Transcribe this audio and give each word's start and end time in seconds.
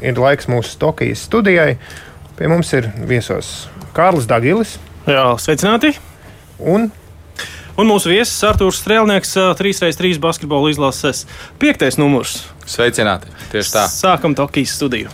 Ir 0.00 0.20
laiks 0.20 0.48
mūsu 0.48 0.78
Tokijas 0.80 1.26
studijai. 1.28 1.74
Pie 2.38 2.48
mums 2.48 2.72
ir 2.72 2.88
viesos 3.08 3.68
Kārlis 3.96 4.28
Dagilis. 4.28 4.78
Jā, 5.08 5.26
sveicināti! 5.40 5.92
Un, 6.60 6.88
un 7.76 7.88
mūsu 7.88 8.12
viesis 8.12 8.38
Arthurs 8.48 8.80
Strēlnieks, 8.80 9.34
3x3 9.58 10.16
basketbola 10.22 10.72
izlases 10.72 11.26
piektais 11.60 11.98
numurs. 12.00 12.42
Sveicināti! 12.68 13.32
Tieši 13.52 13.74
tā. 13.76 13.84
Sākam 13.92 14.36
Tokijas 14.38 14.76
studiju. 14.78 15.12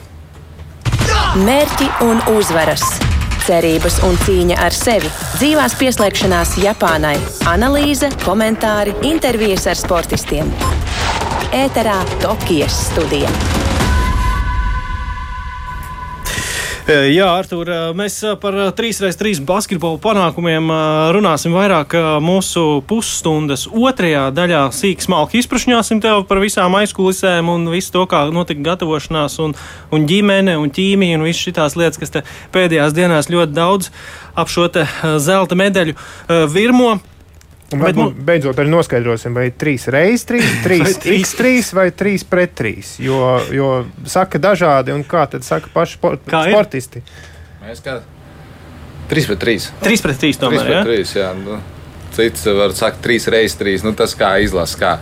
Mērķi 1.37 1.91
un 2.07 2.23
uzvaras, 2.37 2.85
cerības 3.45 3.99
un 4.07 4.17
cīņa 4.23 4.57
ar 4.63 4.75
sevi, 4.75 5.11
dzīvās 5.37 5.77
pieslēgšanās 5.81 6.57
Japānai, 6.63 7.17
analīze, 7.51 8.11
komentāri, 8.25 8.97
intervijas 9.11 9.69
ar 9.71 9.83
sportistiem. 9.83 10.51
Ēterā 11.57 12.01
Tokijas 12.25 12.87
studija. 12.91 13.31
Jā, 17.17 17.27
Artur, 17.35 17.67
mēs 17.99 18.21
par 18.39 18.55
3x3 18.79 19.41
basketbolu 19.47 19.99
panākumiem 19.99 20.69
runāsim 21.17 21.55
vairāk 21.57 21.97
mūsu 22.23 22.63
pusstundas 22.87 23.65
otrajā 23.67 24.29
daļā. 24.35 24.61
Sīk 24.71 25.03
smalki 25.03 25.41
izprašņāsim 25.43 25.99
tev 26.05 26.23
par 26.29 26.39
visām 26.45 26.77
aizkulisēm 26.79 27.51
un 27.51 27.67
visu 27.73 27.91
to, 27.97 28.05
kā 28.07 28.23
notika 28.31 28.63
gatavošanās 28.69 29.35
un, 29.43 29.57
un 29.91 30.07
ģimene 30.07 30.55
un 30.63 30.71
ķīmija 30.71 31.19
un 31.19 31.27
visas 31.27 31.43
šīs 31.49 31.77
lietas, 31.81 31.99
kas 31.99 32.15
pēdējās 32.55 32.95
dienās 32.95 33.33
ļoti 33.35 33.59
daudz 33.59 33.91
ap 34.39 34.53
šo 34.53 34.71
zelta 35.19 35.59
medaļu 35.59 35.99
virmo. 36.55 36.95
Un 37.75 37.81
bet, 37.83 37.97
nu, 37.99 38.11
beidzot, 38.15 38.59
arī 38.63 38.71
noskaidrosim, 38.71 39.35
vai 39.35 39.49
trīs 39.51 39.89
reizes 39.91 40.27
trīs, 40.29 40.51
trīs, 40.63 40.99
trīs, 41.03 41.33
trīs 41.35 41.71
vai 41.75 41.89
trīs 41.91 42.23
pret 42.27 42.55
trīs. 42.59 42.97
Jo, 43.03 43.41
jo 43.51 43.71
saka 44.07 44.39
dažādi, 44.43 44.95
un 44.95 45.03
kā 45.07 45.25
tad 45.33 45.47
saka 45.47 45.73
paši 45.75 45.99
sport, 45.99 46.23
kā 46.31 46.45
sportisti? 46.47 47.03
Mēs 47.65 47.83
kā 47.83 47.99
3 49.11 49.27
pret 49.33 49.43
3. 49.43 49.71
3 49.83 50.03
pret 50.03 50.23
3 50.23 50.41
tomēr. 50.43 50.63
3 50.63 50.85
pret 50.85 50.93
3, 50.93 51.17
jā. 51.19 51.31
Nu, 51.39 51.59
cits 52.17 52.47
var 52.59 52.75
sakt 52.79 53.03
3 53.07 53.31
reizes 53.35 53.59
3. 53.59 53.87
Nu, 53.87 53.95
tas 53.99 54.15
kā 54.19 54.37
izlasa. 54.43 54.79
Kā. 54.81 54.93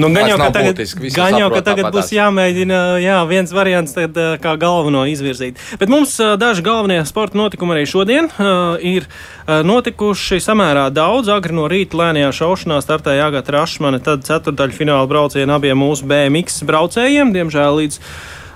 Nu, 0.00 0.08
gan 0.14 0.30
jau, 0.30 0.38
ka 0.40 0.48
tagad, 0.54 0.80
gan 1.14 1.36
jau, 1.36 1.50
ka 1.52 1.60
tagad 1.66 1.90
būs 1.94 2.10
jāmēģina 2.16 2.80
jā, 3.02 3.18
viens 3.28 3.52
variants 3.54 3.94
tad, 3.96 4.16
kā 4.40 4.56
galveno 4.60 5.04
izvirzīt. 5.10 5.60
Bet 5.80 5.92
mums 5.92 6.16
daži 6.40 6.64
galvenie 6.64 7.00
sporta 7.08 7.38
notikumi 7.38 7.76
arī 7.76 7.84
šodien 7.90 8.30
uh, 8.32 8.80
ir 8.80 9.08
notikuši 9.46 10.40
samērā 10.42 10.88
daudz. 10.94 11.30
Agri 11.32 11.56
no 11.56 11.68
rīta 11.70 11.98
lēnajā 12.00 12.32
šaušanā 12.40 12.80
startēja 12.84 13.28
Agata 13.30 13.58
Rašmane, 13.58 14.00
tad 14.04 14.24
ceturdaļfināla 14.28 15.08
brauciena 15.10 15.60
abiem 15.60 15.80
mūsu 15.84 16.08
BMX 16.10 16.62
braucējiem. 16.68 17.34
Diemžēl 17.36 17.82
līdz 17.82 18.00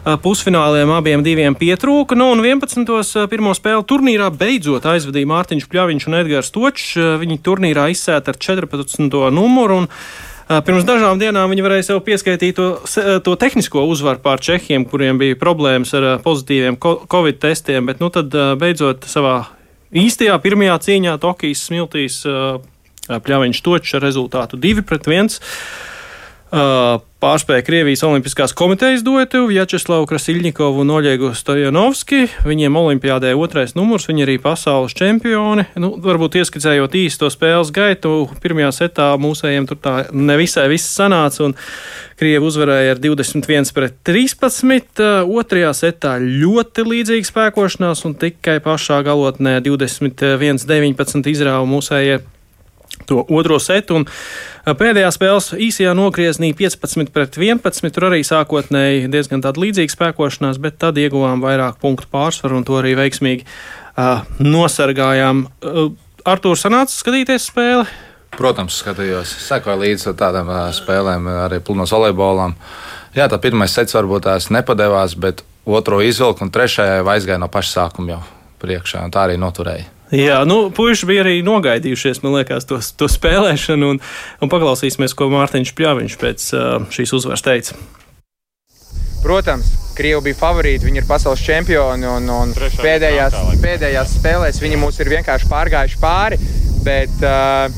pusfināliem 0.05 0.91
abiem 0.93 1.25
diviem 1.25 1.57
pietrūka. 1.57 2.17
Nu, 2.19 2.29
un 2.35 2.43
11. 2.45 2.85
pirmo 3.33 3.55
spēli 3.57 3.87
turnīrā 3.89 4.29
beidzot 4.37 4.85
aizvadīja 4.89 5.31
Mārtiņš 5.31 5.67
Pļaviņš 5.73 6.07
un 6.11 6.19
Edgars 6.21 6.53
Točs. 6.53 6.93
Viņi 7.23 7.41
turnīrā 7.45 7.89
izsēta 7.95 8.35
ar 8.35 8.41
14. 8.41 9.09
numuru. 9.33 9.85
Un, 9.85 9.91
Pirms 10.45 10.85
dažām 10.85 11.21
dienām 11.21 11.49
viņi 11.53 11.65
varēja 11.65 11.87
sev 11.87 12.03
pieskaitīt 12.05 12.59
to, 12.59 12.67
to 13.25 13.35
tehnisko 13.41 13.87
uzvaru 13.89 14.21
pār 14.25 14.43
Čehiem, 14.45 14.85
kuriem 14.89 15.17
bija 15.21 15.39
problēmas 15.41 15.95
ar 15.97 16.09
pozitīviem 16.25 16.77
covid 16.81 17.41
testiem, 17.41 17.89
bet 17.89 18.03
nu 18.05 18.11
tad 18.13 18.35
beidzot 18.61 19.09
savā 19.09 19.39
īstajā 19.97 20.37
pirmajā 20.45 20.77
cīņā 20.89 21.17
Tokijas 21.23 21.65
smiltīs 21.71 22.21
Pļaviņš 23.09 23.65
točs 23.65 23.97
ar 23.97 24.05
rezultātu 24.05 24.61
2 24.61 24.85
pret 24.89 25.09
1 25.09 25.33
pārspēja 26.55 27.65
Krievijas 27.67 28.05
Olimpiskās 28.07 28.53
komitejas 28.55 29.03
duetu 29.03 29.41
Vjačeslavu 29.49 30.07
Krasiļņikovu 30.07 30.85
un 30.85 30.93
Oļegu 30.95 31.33
Stojanovski. 31.35 32.29
Viņiem 32.47 32.77
olimpiādē 32.79 33.33
otrais 33.35 33.75
numurs, 33.75 34.07
viņi 34.07 34.23
arī 34.27 34.37
pasaules 34.43 34.95
čempioni. 34.95 35.65
Nu, 35.81 35.95
varbūt 36.05 36.39
ieskicējot 36.39 36.95
īsti 37.01 37.25
to 37.25 37.31
spēles 37.33 37.73
gaitu, 37.75 38.13
pirmajā 38.45 38.71
setā 38.77 39.09
mūsējiem 39.19 39.67
tur 39.71 39.81
tā 39.83 39.95
nevisai 40.15 40.69
viss 40.71 40.95
sanāca, 40.95 41.49
un 41.49 41.57
Krievi 42.21 42.47
uzvarēja 42.47 42.95
ar 42.95 43.03
21 43.03 43.75
pret 43.75 43.97
13. 44.07 45.03
Otrajā 45.27 45.73
setā 45.75 46.15
ļoti 46.23 46.87
līdzīga 46.87 47.31
spēkošanās, 47.33 48.05
un 48.07 48.15
tikai 48.21 48.61
pašā 48.63 49.01
galotnē 49.07 49.59
21-19 49.67 51.35
izrāva 51.35 51.67
mūsējie 51.67 52.21
to 53.07 53.25
otro 53.29 53.59
setu. 53.59 53.99
Un 54.03 54.07
pēdējā 54.73 55.11
spēles 55.13 55.51
īsajā 55.61 55.93
nogriezienī 55.97 56.55
15 56.57 57.13
pret 57.13 57.37
11. 57.37 57.91
Tur 57.93 58.09
arī 58.09 58.23
sākotnēji 58.25 59.11
diezgan 59.13 59.45
līdzīga 59.45 59.93
spēkošanās, 59.93 60.61
bet 60.63 60.79
tad 60.81 60.97
ieguvām 61.01 61.45
vairāk 61.45 61.77
punktu 61.83 62.09
pārsvaru 62.13 62.57
un 62.61 62.65
to 62.65 62.79
arī 62.81 62.95
veiksmīgi 62.97 63.45
uh, 63.45 64.25
nosargājām. 64.41 65.45
Uh, 65.61 65.93
Artūrs 66.25 66.65
sanāca 66.65 66.95
skatīties 66.97 67.51
spēli? 67.51 67.85
Protams, 68.35 68.81
skatījos. 68.81 69.35
Sekoju 69.45 69.83
līdzi 69.85 70.15
tādām 70.19 70.49
uh, 70.49 70.67
spēlēm, 70.75 71.29
arī 71.45 71.61
plūnos 71.61 71.93
volejbolam. 71.93 72.57
Jā, 73.15 73.29
tā 73.31 73.39
pirmā 73.43 73.69
sets 73.71 73.95
varbūt 73.95 74.25
tās 74.31 74.49
nepadevās, 74.55 75.15
bet 75.21 75.45
otro 75.69 76.01
izvilku 76.03 76.43
un 76.47 76.55
trešajai 76.55 77.05
aizgāja 77.05 77.43
no 77.43 77.53
paša 77.53 77.77
sākuma 77.83 78.17
jau 78.17 78.23
priekšā, 78.65 79.05
tā 79.13 79.29
arī 79.29 79.37
noturēja. 79.41 79.94
Jā, 80.15 80.45
nu, 80.47 80.69
puiši 80.75 81.09
bija 81.09 81.25
arī 81.25 81.39
nogaidījušies, 81.43 82.21
man 82.23 82.37
liekas, 82.39 82.69
to, 82.71 82.79
to 83.01 83.09
spēlēšanu, 83.11 83.95
un, 83.95 84.01
un 84.45 84.53
paklausīsimies, 84.53 85.17
ko 85.19 85.27
Mārtiņš 85.33 85.75
Pļaviņš 85.75 86.17
pēc 86.21 86.49
uh, 86.55 86.89
šīs 86.95 87.15
uzvaras 87.19 87.43
teica. 87.43 87.79
Protams, 89.25 89.71
Krievi 89.97 90.29
bija 90.29 90.37
favorīti, 90.37 90.85
viņi 90.87 91.01
ir 91.01 91.09
pasaules 91.09 91.43
čempioni, 91.43 92.07
un, 92.07 92.29
un 92.31 92.53
pēdējās, 92.55 93.39
pēdējās 93.63 94.19
spēlēs 94.19 94.61
viņi 94.63 94.79
mūs 94.83 95.01
ir 95.01 95.11
vienkārši 95.17 95.49
pārgājuši 95.51 96.01
pāri. 96.03 96.39
Bet, 96.85 97.15
uh, 97.25 97.73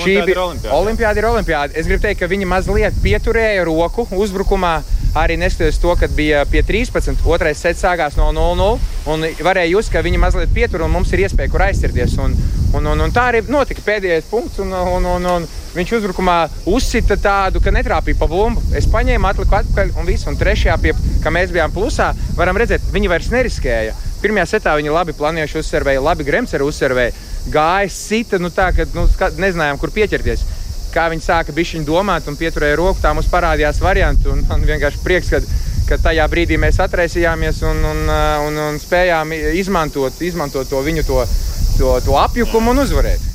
Šī 0.00 0.20
bija 0.24 0.46
olimpiāda. 0.74 1.18
Ir 1.18 1.26
olimpiāda. 1.28 1.74
Es 1.76 1.88
gribu 1.88 2.02
teikt, 2.04 2.22
ka 2.22 2.30
viņi 2.30 2.48
mazliet 2.48 2.96
pieturēja 3.02 3.66
roku 3.68 4.06
uzbrukumā. 4.14 4.78
Arī 5.14 5.34
neskatoties 5.40 5.80
to, 5.82 5.94
ka 5.98 6.06
bija 6.14 6.44
pie 6.46 6.60
13, 6.62 7.24
otrais 7.26 7.58
sets 7.58 7.82
sākās 7.82 8.14
no 8.18 8.28
0-0. 8.30 8.76
Un 9.10 9.24
varēja 9.42 9.72
just, 9.72 9.90
ka 9.90 10.04
viņi 10.06 10.20
mazliet 10.22 10.52
pietur 10.54 10.84
un 10.86 10.92
mums 10.94 11.10
ir 11.10 11.24
iespēja, 11.24 11.50
kur 11.50 11.64
aizsirties. 11.66 12.14
Un, 12.22 12.36
un, 12.78 12.86
un, 12.92 13.02
un 13.06 13.14
tā 13.14 13.24
arī 13.32 13.40
notika 13.50 13.82
pēdējais 13.86 14.28
punkts. 14.30 14.60
Un, 14.62 14.70
un, 14.70 15.08
un, 15.16 15.26
un 15.32 15.48
viņš 15.74 15.96
uzbrukumā 15.98 16.36
uzsita 16.70 17.18
tādu, 17.18 17.62
ka 17.64 17.74
netrāpīja 17.74 18.20
pa 18.20 18.30
bumbu. 18.30 18.62
Es 18.78 18.86
paņēmu, 18.90 19.26
atliku 19.32 19.58
atpakaļ 19.58 19.96
un 19.98 20.06
visu. 20.06 20.30
Un 20.30 20.38
trešajā, 20.38 20.78
pie, 20.84 20.94
kad 21.24 21.34
mēs 21.34 21.50
bijām 21.50 21.74
plusā, 21.74 22.12
varam 22.38 22.62
redzēt, 22.62 22.86
viņi 22.94 23.10
vairs 23.10 23.32
neriskēja. 23.34 23.98
Pirmajā 24.20 24.46
setā 24.52 24.76
viņi 24.76 24.92
labi 24.92 25.16
planējuši 25.16 25.62
uzsvervēja, 25.62 26.04
labi 26.04 26.26
Gremsera 26.28 26.66
uzsvervēja, 26.68 27.14
gāja 27.50 27.88
sita, 27.90 28.38
nu 28.38 28.50
tā, 28.52 28.68
ka 28.76 28.84
nu, 28.92 29.06
nezinājām, 29.40 29.78
kur 29.80 29.90
pieķerties. 29.96 30.44
Kā 30.94 31.06
viņi 31.12 31.24
sāka 31.24 31.54
bišķiņu 31.54 31.86
domāt 31.86 32.28
un 32.30 32.38
pieturēja 32.40 32.78
roku, 32.80 33.00
tā 33.02 33.14
mums 33.14 33.30
parādījās 33.30 33.80
varianti. 33.82 34.30
Man 34.48 34.66
vienkārši 34.66 35.02
prieks, 35.04 35.30
ka, 35.30 35.40
ka 35.88 36.00
tajā 36.10 36.26
brīdī 36.32 36.58
mēs 36.60 36.80
atraisījāmies 36.82 37.62
un, 37.70 37.82
un, 37.92 38.04
un, 38.48 38.60
un 38.68 38.80
spējām 38.82 39.34
izmantot, 39.62 40.20
izmantot 40.26 40.70
to 40.70 40.82
viņu 40.86 41.06
to, 41.06 41.24
to, 41.78 41.96
to 42.06 42.18
apjukumu 42.26 42.74
un 42.74 42.84
uzvarēt. 42.86 43.29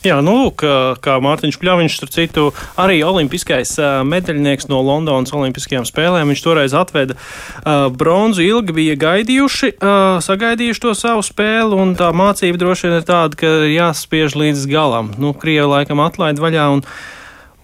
Jā, 0.00 0.16
nu, 0.24 0.32
lūk, 0.46 0.62
kā 1.04 1.14
Mārtiņš 1.20 1.58
Kļaviņš, 1.60 1.96
starp 1.98 2.12
citu, 2.14 2.44
arī 2.80 3.02
olimpiskais 3.04 3.74
medaļnieks 4.08 4.70
no 4.70 4.78
Londonas 4.80 5.34
Olimpiskajām 5.36 5.84
spēlēm. 5.84 6.32
Viņš 6.32 6.44
toreiz 6.46 6.72
atveda 6.72 7.18
uh, 7.18 7.90
bronzu, 7.92 8.40
ilgi 8.46 8.78
bija 8.78 8.96
gaidījuši, 8.96 9.74
uh, 9.76 10.16
sagaidījuši 10.24 10.84
to 10.86 10.94
savu 10.96 11.24
spēli, 11.26 11.76
un 11.76 11.92
tā 12.00 12.08
mācība 12.16 12.62
droši 12.62 12.88
vien 12.88 12.96
ir 12.96 13.04
tāda, 13.12 13.36
ka 13.42 13.52
jāspiež 13.68 14.38
līdz 14.40 14.64
galam. 14.72 15.12
Nu, 15.20 15.34
Krievi 15.36 15.68
laikam 15.68 16.00
atlaid 16.00 16.40
vaļā. 16.40 16.70
Un, 16.78 16.86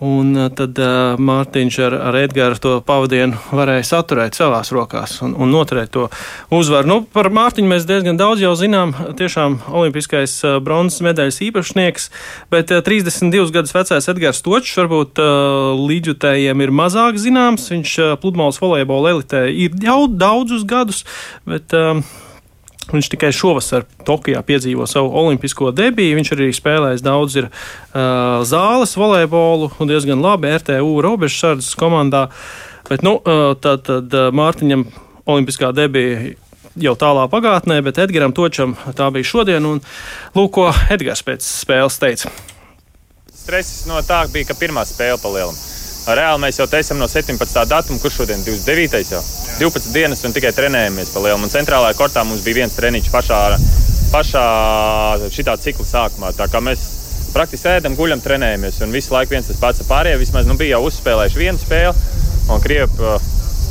Un 0.05 0.35
tad 0.53 0.77
uh, 0.77 1.17
Mārtiņš 1.17 1.77
ar, 1.87 1.95
ar 2.11 2.17
Edgars 2.21 2.61
to 2.61 2.75
pavadienu 2.85 3.39
varēja 3.49 3.87
saturēt 3.89 4.37
savās 4.37 4.69
rokās 4.77 5.15
un, 5.25 5.33
un 5.41 5.49
noturēt 5.49 5.89
to 5.95 6.11
uzvaru. 6.53 6.91
Nu, 6.91 6.99
par 7.17 7.31
Mārtiņu 7.33 7.71
mēs 7.71 7.87
diezgan 7.89 8.21
daudz 8.21 8.45
jau 8.45 8.53
zinām. 8.61 8.93
Tiešām 9.17 9.57
olimpiskais 9.73 10.35
uh, 10.45 10.59
bronzas 10.61 11.01
medaļas 11.07 11.41
īpašnieks, 11.49 12.11
bet 12.53 12.75
uh, 12.77 12.85
32 12.85 13.49
gadus 13.57 13.73
vecais 13.73 14.11
Edgars 14.13 14.45
Točs 14.45 14.77
varbūt 14.83 15.25
līdzjutējiem 15.81 16.67
ir 16.67 16.77
mazāk 16.77 17.17
zināms. 17.23 17.65
Viņš 17.73 17.97
pludmales 18.21 18.61
volejbola 18.61 19.17
elitē 19.17 19.47
ir 19.49 19.81
jau 19.81 20.03
daudzus 20.13 20.69
gadus, 20.69 21.07
bet. 21.49 21.73
Viņš 22.87 23.09
tikai 23.11 23.33
šovasar 23.35 23.83
Tokijā 24.07 24.39
piedzīvo 24.47 24.87
savu 24.87 25.11
olimpisko 25.19 25.73
debiju. 25.75 26.19
Viņš 26.21 26.33
arī 26.37 26.49
spēlējis 26.55 27.03
daudz 27.03 27.39
ir, 27.41 27.49
uh, 27.51 28.45
zāles 28.47 28.95
volejbolu 28.99 29.73
un 29.81 29.91
diezgan 29.91 30.23
labi 30.23 30.55
RTU 30.55 31.01
robežsardzes 31.03 31.75
komandā. 31.79 32.29
Bet, 32.87 33.03
nu, 33.03 33.17
uh, 33.19 33.57
tad, 33.59 33.83
tad 33.89 34.15
Mārtiņam 34.37 34.87
olimpiskā 35.27 35.73
debija 35.75 36.37
jau 36.77 36.95
tālā 36.99 37.27
pagātnē, 37.33 37.81
bet 37.85 37.99
Edgars 38.05 38.37
Točam 38.37 38.77
tā 38.97 39.11
bija 39.15 39.27
šodien. 39.27 39.67
Un, 39.67 39.83
lūk, 40.37 40.53
ko 40.59 40.69
Edgars 40.93 41.25
pēc 41.27 41.47
spēles 41.47 41.99
teica. 42.03 42.31
Stress 43.35 43.87
no 43.91 43.99
tā 44.07 44.25
bija, 44.33 44.51
ka 44.51 44.59
pirmā 44.59 44.87
spēle 44.89 45.19
pa 45.23 45.33
lielam. 45.33 45.76
Reāli 46.15 46.43
mēs 46.45 46.61
jau 46.61 46.67
te 46.71 46.79
esam 46.79 47.01
no 47.01 47.09
17. 47.11 47.65
datuma, 47.67 47.99
kurš 48.03 48.21
šodien 48.21 48.45
29. 48.47 49.01
jau 49.11 49.23
12 49.59 49.95
dienas 49.95 50.23
un 50.29 50.35
tikai 50.37 50.53
trenējamies 50.55 51.11
pa 51.15 51.23
lielu. 51.25 51.41
Un 51.43 51.51
centrālajā 51.51 51.97
kortā 51.99 52.23
mums 52.27 52.45
bija 52.47 52.61
viens 52.63 52.77
treniņš 52.79 53.11
pašā, 53.11 53.41
pašā 54.13 54.45
šitā 55.35 55.57
cikla 55.65 55.89
sākumā. 55.89 56.35
Tā 56.37 56.47
kā 56.53 56.63
mēs 56.63 56.85
praktiski 57.35 57.73
ēdam, 57.75 57.97
guļam, 57.99 58.23
trenējamies 58.23 58.79
un 58.87 58.95
visu 58.95 59.15
laiku 59.15 59.35
viens 59.35 59.51
tas 59.51 59.59
pats 59.61 59.83
ar 59.83 59.91
pārējiem. 59.91 60.23
Vismaz 60.23 60.47
nu, 60.47 60.55
bija 60.61 60.77
jau 60.77 60.87
uzspēlējuši 60.91 61.43
vienu 61.43 61.63
spēli 61.63 61.97
un 62.53 62.63
Krievi. 62.63 63.11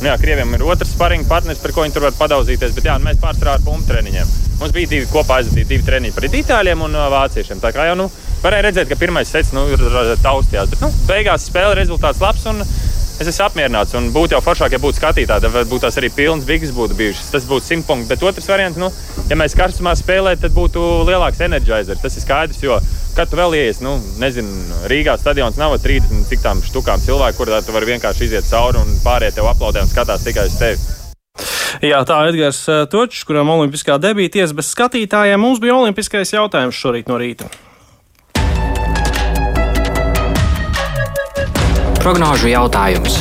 Nu 0.02 0.10
jā, 0.10 0.18
Krieviem 0.20 0.52
ir 0.58 0.66
otrs 0.68 0.92
sparring 0.92 1.24
partneris, 1.30 1.62
par 1.64 1.72
ko 1.72 1.86
viņi 1.86 1.96
tur 1.96 2.04
var 2.10 2.18
padauzīties. 2.20 2.76
Bet 2.76 2.90
jā, 2.90 2.98
mēs 3.00 3.22
pārstrādājam 3.22 3.62
ar 3.62 3.64
pumpu 3.64 3.88
treniņiem. 3.94 4.34
Mums 4.60 4.74
bija 4.76 4.92
divi 4.92 5.08
kopā 5.08 5.40
aizvadīti 5.40 5.70
divi 5.72 5.88
treniņi 5.88 6.16
pret 6.16 6.36
itāļiem 6.42 6.84
un 6.84 6.98
uh, 7.00 7.08
vāciešiem. 7.14 7.62
Tā 7.64 7.72
kā 7.76 7.88
jau 7.88 7.96
nu, 8.00 8.10
varēja 8.46 8.68
redzēt, 8.70 8.90
ka 8.90 9.00
pirmais 9.00 9.32
sets 9.32 9.54
nu, 9.56 9.66
ir 9.74 9.82
taustījās. 10.24 10.70
Bet 10.74 10.84
nu, 10.86 10.92
beigās 11.10 11.50
spēle 11.50 11.76
rezultāts 11.82 12.22
labs. 12.24 12.46
Es 13.16 13.30
esmu 13.32 13.46
apmierināts, 13.46 13.94
un 13.96 14.10
būtu 14.12 14.36
jau 14.36 14.42
foršāk, 14.44 14.74
ja 14.76 14.80
būtu 14.84 15.00
skatītāji, 15.00 15.46
tad 15.46 15.70
būtu 15.70 15.86
tās 15.86 15.96
arī 16.02 16.10
pilnas 16.12 16.44
bigas 16.44 16.74
būtu 16.76 16.98
bijušas. 17.00 17.30
Tas 17.32 17.46
būtu 17.48 17.64
simt 17.64 17.88
punkti. 17.88 18.10
Bet 18.10 18.26
otrs 18.28 18.50
variants, 18.52 18.80
nu, 18.82 18.90
ja 19.30 19.38
mēs 19.40 19.56
karstumā 19.56 19.94
spēlējam, 19.96 20.42
tad 20.42 20.56
būtu 20.56 20.84
lielāks 21.08 21.40
enerģizers. 21.48 22.02
Tas 22.04 22.18
ir 22.20 22.26
skaidrs, 22.26 22.60
jo 22.66 22.76
kad 23.16 23.32
tu 23.32 23.40
vēl 23.40 23.56
ienāc, 23.56 23.80
nu, 23.86 23.96
nezinu, 24.20 24.82
Rīgā 24.92 25.16
stadions 25.22 25.56
nav 25.56 25.78
30 25.80 26.28
cik 26.28 26.44
tām 26.44 26.60
štukām 26.66 27.00
cilvēku, 27.06 27.40
kur 27.40 27.54
tu 27.64 27.76
vari 27.78 27.94
vienkārši 27.94 28.28
iziet 28.28 28.50
cauri 28.52 28.84
un 28.84 29.00
pārējie 29.06 29.38
tev 29.38 29.48
aplaudē 29.54 29.86
un 29.86 29.92
skatās 29.94 30.28
tikai 30.28 30.50
uz 30.52 30.60
tevi. 30.60 30.96
Jā, 31.84 32.02
tā 32.08 32.20
ir 32.24 32.34
Edgars 32.34 32.62
eh, 32.72 32.84
Točs, 32.92 33.24
kuram 33.28 33.52
olimpiskā 33.56 33.96
debīties 34.02 34.52
bez 34.56 34.72
skatītājiem. 34.76 35.40
Mums 35.40 35.64
bija 35.64 35.80
olimpiskais 35.80 36.36
jautājums 36.36 36.76
šorīt 36.80 37.12
no 37.12 37.20
rīta. 37.20 37.48
Prognožu 42.06 42.52
jautājums. 42.52 43.16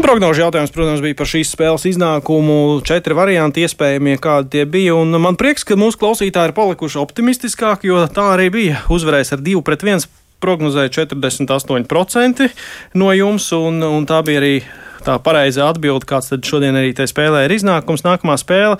Prognožu 0.00 0.40
jautājums, 0.46 0.70
protams, 0.72 1.02
bija 1.04 1.16
par 1.18 1.28
šīs 1.28 1.50
spēles 1.52 1.82
iznākumu. 1.90 2.54
Četri 2.88 3.12
varianti 3.12 3.66
iespējamie, 3.66 4.14
kādi 4.16 4.48
tie 4.54 4.62
bija. 4.64 4.94
Un 4.96 5.12
man 5.20 5.36
prieks, 5.36 5.60
ka 5.68 5.76
mūsu 5.76 6.00
klausītāji 6.00 6.48
ir 6.48 6.54
palikuši 6.56 6.96
optimistiskāki, 7.02 7.90
jo 7.90 8.06
tā 8.08 8.30
arī 8.38 8.48
bija. 8.54 8.78
Uzvarējis 8.88 9.34
ar 9.36 9.44
2 9.44 9.60
pret 9.68 9.84
1, 9.84 10.08
prognozēja 10.40 10.94
48% 11.02 12.48
no 12.96 13.12
jums, 13.12 13.52
un, 13.52 13.84
un 13.84 14.08
tā 14.08 14.22
bija 14.24 14.40
arī 14.40 14.54
tā 15.06 15.16
pareizā 15.22 15.70
atbilde, 15.70 16.08
kāds 16.08 16.32
tad 16.32 16.44
šodien 16.46 16.76
arī 16.78 16.92
tajā 16.96 17.12
spēlē 17.12 17.44
ir 17.46 17.56
iznākums. 17.56 18.04
Nākamā 18.06 18.36
spēle 18.40 18.76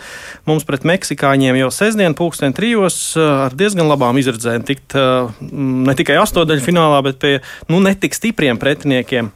mums 0.49 0.67
pret 0.69 0.87
meksikāņiem 0.88 1.61
jau 1.62 1.73
sestdien, 1.75 2.17
pulksten 2.19 2.55
trijos, 2.56 2.99
ar 3.17 3.56
diezgan 3.56 3.88
labām 3.90 4.19
izredzēm 4.20 4.67
tikt 4.67 4.99
ne 4.99 5.96
tikai 5.96 6.20
astotdaļu 6.23 6.67
finālā, 6.67 7.00
bet 7.06 7.20
pie 7.23 7.34
nu, 7.70 7.81
netik 7.84 8.17
stipriem 8.17 8.61
pretiniekiem. 8.61 9.32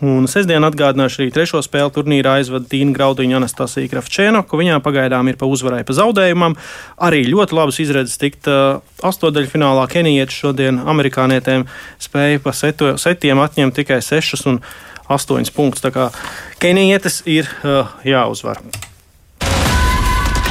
Un 0.00 0.24
sestdien 0.30 0.64
atgādināšu 0.64 1.20
arī 1.20 1.32
trešo 1.34 1.60
spēli 1.64 1.92
turnīrā 1.92 2.38
aizvada 2.40 2.64
Tīna 2.70 2.94
Graudiņa 2.96 3.36
Anastasija 3.42 3.90
Krafčēnoku. 3.92 4.56
Viņām 4.56 4.80
pagaidām 4.84 5.28
ir 5.28 5.36
pa 5.40 5.48
uzvarai 5.50 5.82
pa 5.84 5.96
zaudējumam. 5.96 6.56
Arī 7.02 7.26
ļoti 7.28 7.58
labas 7.58 7.80
izredzes 7.82 8.16
tikt 8.20 8.48
uh, 8.50 8.80
astotdaļfinālā 9.04 9.84
Kenijietis 9.92 10.38
šodien 10.44 10.80
amerikānietēm 10.88 11.66
spēja 12.00 12.40
pa 12.42 12.56
seto, 12.56 12.94
setiem 13.00 13.42
atņemt 13.44 13.76
tikai 13.82 14.00
sešas 14.04 14.46
un 14.48 14.62
astoņas 15.10 15.54
punktus. 15.54 15.82
Tā 15.84 15.90
kā 15.94 16.10
Kenijietis 16.62 17.22
ir 17.26 17.48
uh, 17.62 17.90
jāuzvar. 18.06 18.62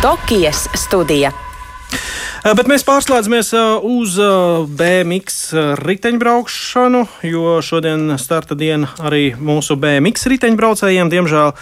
Tokijas 0.01 0.65
studija. 0.75 1.29
Eh, 2.41 2.55
bet 2.57 2.65
mēs 2.65 2.81
pārslēdzamies 2.81 3.51
eh, 3.53 3.83
uz 3.85 4.15
BMX 4.79 5.35
riteņbraukšanu, 5.77 7.01
jo 7.29 7.59
šodien 7.61 8.15
starta 8.17 8.57
diena 8.57 8.89
arī 8.97 9.35
mūsu 9.37 9.77
BMX 9.77 10.25
riteņbraucējiem. 10.33 11.11
Diemžēl 11.13 11.53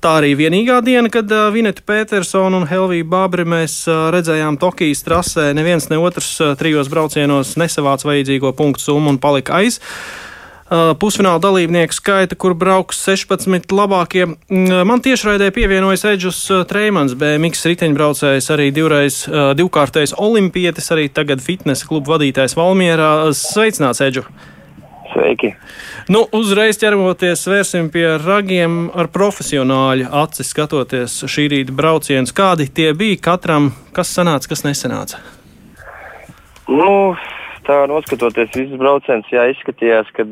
tā 0.00 0.14
arī 0.22 0.32
vienīgā 0.40 0.80
diena, 0.86 1.12
kad 1.12 1.28
Vineta 1.52 1.84
Petersona 1.84 2.62
un 2.62 2.66
Helvija 2.70 3.04
Babri 3.04 3.44
mēs 3.44 3.82
redzējām 3.86 4.56
Tokijas 4.62 5.04
trasē. 5.04 5.50
Neviens 5.52 5.90
ne 5.92 6.00
otrs 6.00 6.38
trijos 6.56 6.88
braucienos 6.88 7.58
nesavāca 7.60 8.08
vajadzīgo 8.08 8.56
punktu 8.56 8.88
summu 8.88 9.12
un 9.12 9.20
palika 9.20 9.60
aiz 9.60 9.82
pusfināla 10.72 11.40
dalībnieku 11.42 11.96
skaita, 11.96 12.36
kur 12.38 12.54
brauks 12.56 13.02
16 13.04 13.74
labākie. 13.76 14.24
Man 14.48 15.02
tiešraidē 15.04 15.50
pievienojas 15.52 16.06
Edžus 16.08 16.38
Treimans, 16.70 17.12
BMX 17.18 17.66
riteņbraucējs, 17.68 18.48
arī 18.54 18.70
divreiz 18.72 19.22
divkārtais 19.58 20.16
olimpietis, 20.16 20.88
arī 20.94 21.10
tagad 21.12 21.44
fitnesa 21.44 21.88
klubu 21.90 22.14
vadītājs 22.14 22.56
Valmierā. 22.56 23.12
Sveicināts, 23.36 24.00
Edžu! 24.04 24.24
Sveiki! 25.12 25.50
Nu, 26.08 26.22
uzreiz 26.32 26.78
ķeramoties, 26.80 27.44
vērsim 27.46 27.90
pie 27.92 28.06
ragiem 28.22 28.86
ar 28.96 29.10
profesionāļu 29.12 30.08
aci 30.22 30.46
skatoties 30.48 31.18
šī 31.28 31.44
rīta 31.52 31.76
braucienus. 31.76 32.32
Kādi 32.32 32.70
tie 32.72 32.88
bija 32.96 33.20
katram, 33.28 33.74
kas 33.92 34.14
sanāca, 34.16 34.48
kas 34.54 34.64
nesanāca? 34.64 35.20
Nu, 36.72 37.12
tā 37.66 37.76
noskatoties 37.90 38.50
visus 38.54 38.80
braucienus, 38.80 39.28
jā, 39.32 39.44
izskatījās, 39.52 40.10
ka 40.14 40.26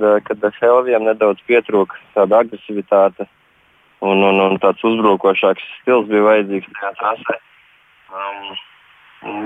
Helvijam 0.60 1.06
nedaudz 1.06 1.42
pietrūka 1.48 1.98
tāda 2.14 2.42
agresivitāte 2.44 3.26
un, 4.00 4.22
un, 4.24 4.40
un 4.40 4.58
tāds 4.62 4.82
uzbrukošāks 4.86 5.64
stils 5.80 6.08
bija 6.10 6.26
vajadzīgs 6.26 6.70
tajā 6.76 6.92
trasē. 7.00 7.38
Um, 8.10 8.54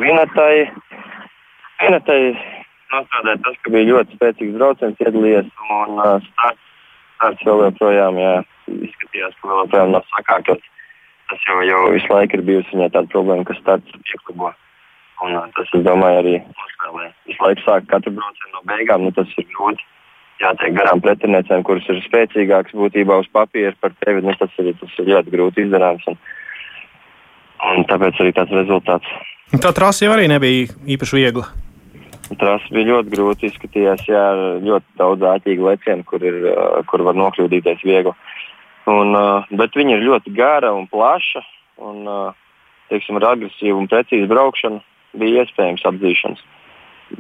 Vinetai, 0.01 0.69
Vinetai 1.83 2.21
nostrādāja 2.95 3.41
tas, 3.45 3.57
ka 3.63 3.75
bija 3.75 3.91
ļoti 3.91 4.19
spēcīgs 4.19 4.59
brauciens, 4.59 5.01
iedalījies 5.03 5.51
un 5.79 5.99
uh, 5.99 6.29
starts, 6.31 6.69
starts 7.17 7.49
vēl 7.49 7.65
joprojām 7.69 8.21
jā, 8.23 8.35
izskatījās, 8.91 9.37
ka 9.41 9.51
vēl 9.51 9.65
joprojām 9.65 9.97
nav 9.97 10.07
sakākts. 10.15 10.71
Tas 11.31 11.47
jau, 11.49 11.63
jau 11.65 11.81
visu 11.95 12.13
laiku 12.13 12.37
ir 12.37 12.45
bijusi 12.47 12.77
viņai 12.77 12.91
tāda 12.95 13.11
problēma, 13.11 13.47
ka 13.49 13.57
starts 13.59 14.01
pieklubo. 14.05 14.53
Un, 15.23 15.35
uh, 15.37 15.51
tas, 15.55 15.69
es 15.71 15.83
domāju, 15.87 16.21
arī 16.23 16.35
nospēlē. 16.43 17.09
Visu 17.29 17.45
laiku 17.45 17.65
sāk 17.65 17.87
katru 17.91 18.15
braucienu 18.17 18.57
no 18.57 18.63
beigām. 18.69 19.05
Nu, 19.07 19.13
tas 19.15 19.31
ir 19.39 19.47
grūti. 19.53 19.87
Jātiek 20.43 20.75
garām 20.75 21.03
pretiniecēm, 21.05 21.63
kuras 21.67 21.87
ir 21.93 22.01
spēcīgākas 22.09 22.75
būtībā 22.75 23.21
uz 23.23 23.29
papīra 23.33 23.75
par 23.81 23.95
tevi. 24.03 24.25
Nu, 24.27 24.35
tas, 24.39 24.51
ir, 24.59 24.73
tas 24.81 24.97
ir 24.99 25.13
ļoti 25.13 25.35
grūti 25.35 25.63
izdarāms. 25.65 26.09
Un, 26.11 26.19
un 27.71 27.87
tāpēc 27.91 28.19
arī 28.21 28.35
tāds 28.35 28.57
rezultāts. 28.59 29.13
Tā 29.63 29.71
trasa 29.77 30.09
jau 30.09 30.17
arī 30.17 30.27
nebija 30.33 30.67
īpaši 30.97 31.21
viegla. 31.21 31.47
Tas 32.41 32.65
bija 32.75 32.91
ļoti 32.91 33.13
grūti. 33.15 33.53
Izskatījās, 33.53 34.03
jā, 34.11 34.25
ļoti 34.65 34.99
daudz 34.99 35.29
āķīgu 35.37 35.69
lecienu, 35.71 36.07
kur, 36.09 36.25
ir, 36.27 36.41
uh, 36.51 36.81
kur 36.91 37.05
var 37.07 37.15
nokļūdīties 37.21 37.87
viegli. 37.87 38.17
Un, 38.91 39.15
uh, 39.15 39.53
bet 39.55 39.79
viņa 39.79 39.95
ir 39.95 40.09
ļoti 40.11 40.35
gara 40.35 40.75
un 40.75 40.91
plaša. 40.91 41.45
Un, 41.85 42.03
teiksim, 42.91 43.19
ar 43.19 43.33
agresīvu 43.33 43.81
un 43.81 43.89
precīzu 43.91 44.29
braukšanu 44.31 44.83
bija 45.19 45.45
iespējams 45.45 45.85
atzīšanas. 45.91 46.47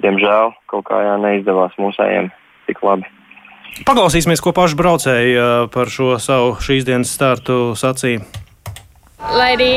Diemžēl 0.02 0.54
kaut 0.70 0.86
kā 0.88 1.02
jā, 1.04 1.18
neizdevās 1.22 1.76
mūsējiem 1.78 2.30
tik 2.68 2.80
labi. 2.86 3.10
Paklausīsimies, 3.86 4.42
ko 4.42 4.52
paši 4.54 4.78
braucēji 4.78 5.36
par 5.74 5.90
šo 5.90 6.14
savu 6.22 6.54
šīs 6.62 6.86
dienas 6.86 7.10
startu 7.14 7.74
sacīja. 7.78 8.22
Lai 9.34 9.54
arī 9.54 9.74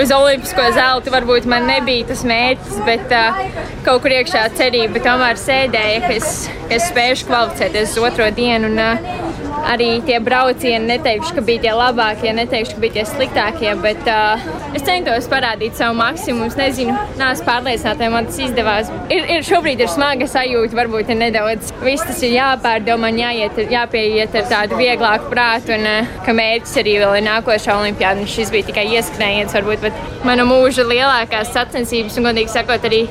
uz 0.00 0.10
olimpisko 0.14 0.64
zelta 0.74 1.12
varbūt 1.12 1.46
man 1.50 1.66
nebija 1.68 2.06
tas 2.08 2.24
mērķis, 2.26 2.78
bet 2.86 3.12
uh, 3.12 3.42
kaut 3.86 4.00
kur 4.02 4.14
iekšā 4.16 4.46
cerība 4.56 5.02
tomēr 5.04 5.38
sēdēja, 5.38 6.00
ka 6.06 6.14
es, 6.16 6.30
ka 6.66 6.78
es 6.78 6.88
spēšu 6.88 7.28
kvalificēties 7.28 7.94
uz 7.94 8.06
otro 8.08 8.30
dienu. 8.34 8.72
Un, 8.72 8.80
uh, 8.80 9.37
arī 9.66 9.88
tie 10.06 10.18
braucieni, 10.22 10.86
neteikšu, 10.88 11.34
ka 11.36 11.44
bija 11.44 11.62
tie 11.66 11.74
labākie, 11.76 12.32
neteikšu, 12.36 12.76
ka 12.76 12.82
bija 12.84 12.96
tie 12.98 13.04
sliktākie, 13.08 13.70
bet 13.82 14.10
uh, 14.10 14.48
es 14.76 14.84
centos 14.86 15.28
parādīt 15.30 15.78
savu 15.78 15.96
maksimumu. 15.98 16.48
Es 16.48 16.58
nezinu, 16.58 16.96
neesmu 17.20 17.46
pārliecināta, 17.48 18.04
vai 18.04 18.10
man 18.14 18.28
tas 18.28 18.40
izdevās. 18.48 18.92
Ir, 19.14 19.24
ir 19.36 19.46
šobrīd 19.46 19.82
ir 19.84 19.90
smaga 19.92 20.28
sajūta, 20.30 20.76
varbūt 20.78 21.12
ir 21.14 21.20
nedaudz. 21.22 21.72
Viss 21.84 22.06
tas 22.08 22.22
ir 22.26 22.36
jāpārdomā, 22.36 23.12
jāiet, 23.18 23.58
jāpieiet 23.72 24.36
ar 24.42 24.46
tādu 24.52 24.78
vieglāku 24.80 25.32
prātu, 25.32 25.74
un 25.78 25.88
uh, 25.88 26.14
ka 26.26 26.36
mērķis 26.36 26.76
arī 26.82 26.98
vēl 27.02 27.18
ir 27.20 27.26
nākošā 27.28 27.78
olimpiāda. 27.80 28.28
Šis 28.28 28.52
bija 28.54 28.68
tikai 28.70 28.86
ieskrējiens, 28.98 29.56
varbūt, 29.56 29.88
bet 29.88 30.24
mana 30.28 30.46
mūža 30.48 30.86
lielākās 30.88 31.52
sacensības, 31.56 32.20
un 32.20 32.30
godīgi 32.30 32.54
sakot, 32.54 32.88
arī 32.88 33.06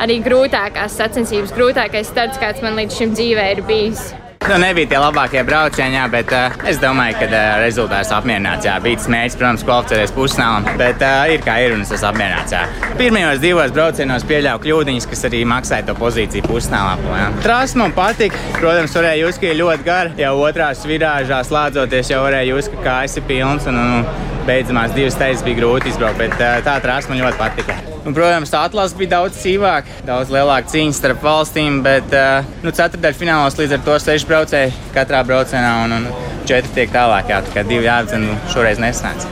arī 0.00 0.20
grūtākās 0.24 0.96
sacensības, 0.96 1.54
grūtākais 1.56 2.08
starts, 2.08 2.40
kāds 2.40 2.64
man 2.64 2.78
līdz 2.80 3.00
šim 3.02 3.14
dzīvē 3.18 3.52
ir 3.56 3.64
bijis. 3.68 4.10
Nu, 4.48 4.56
nebija 4.58 4.88
tie 4.88 4.98
labākie 4.98 5.42
braucieni, 5.44 5.98
jā, 5.98 6.06
bet 6.10 6.30
uh, 6.32 6.54
es 6.66 6.78
domāju, 6.80 7.18
ka 7.20 7.26
uh, 7.28 7.58
rezultāts 7.60 8.08
apmierināts. 8.16 8.64
Jā, 8.64 8.78
bija 8.82 9.02
smēķis, 9.04 9.36
protams, 9.36 9.64
kvalificēties 9.68 10.14
pusnālam, 10.16 10.64
bet 10.80 11.04
uh, 11.04 11.28
ir 11.34 11.44
kā 11.44 11.58
ir 11.60 11.74
un 11.76 11.84
es 11.84 11.92
esmu 11.92 12.08
apmierināts. 12.08 12.54
Jā. 12.56 12.62
Pirmajos 12.96 13.42
divos 13.44 13.74
braucienos 13.76 14.24
pieļāvu 14.30 14.64
kļūdiņas, 14.64 15.08
kas 15.12 15.26
arī 15.28 15.44
maksāja 15.52 15.86
to 15.90 15.98
pozīciju 16.00 16.48
pusnālā. 16.48 16.96
Trāsa 17.44 17.82
man 17.82 17.94
patika. 17.94 18.40
Protams, 18.56 18.96
varēja 18.96 19.26
just, 19.26 19.44
ka 19.44 19.52
ir 19.52 19.60
ļoti 19.60 19.86
gara. 19.86 20.16
Jau 20.24 20.34
otrās 20.48 20.82
virāžā 20.88 21.44
slēdzoties, 21.46 22.14
jau 22.16 22.24
varēja 22.24 22.56
just, 22.56 22.72
ka 22.72 22.88
kājas 22.88 23.20
ir 23.20 23.28
pilns 23.28 23.68
un, 23.68 23.76
un, 23.76 24.00
un 24.00 24.44
beidzamās 24.48 24.96
divas 24.96 25.20
teizes 25.20 25.44
bija 25.44 25.60
grūti 25.60 25.92
izbraukt, 25.92 26.18
bet 26.24 26.36
uh, 26.40 26.58
tā 26.64 26.80
trāsa 26.80 27.12
man 27.12 27.26
ļoti 27.26 27.42
patika. 27.44 27.82
Un, 28.00 28.14
protams, 28.16 28.48
tā 28.48 28.62
atlase 28.64 28.96
bija 28.96 29.16
daudz 29.18 29.36
cīvāka, 29.42 30.00
daudz 30.08 30.30
lielāka 30.32 30.72
cīņa 30.72 30.96
starp 30.96 31.20
valstīm, 31.24 31.82
bet 31.84 32.08
uh, 32.16 32.46
nu, 32.64 32.72
ceturdaļfinālos 32.72 33.58
līdz 33.60 33.76
ar 33.76 33.82
to 33.84 33.98
seši 34.00 34.28
braucēji 34.30 34.72
katrā 34.94 35.20
braucienā 35.28 35.74
un, 35.84 35.98
un 35.98 36.08
četri 36.48 36.72
tiek 36.78 36.94
tālāk. 36.94 37.28
Jā, 37.28 37.42
tā 37.44 37.58
kā 37.58 37.66
divi 37.68 37.84
jāatdzen, 37.84 38.24
šoreiz 38.54 38.80
nesnāca. 38.80 39.28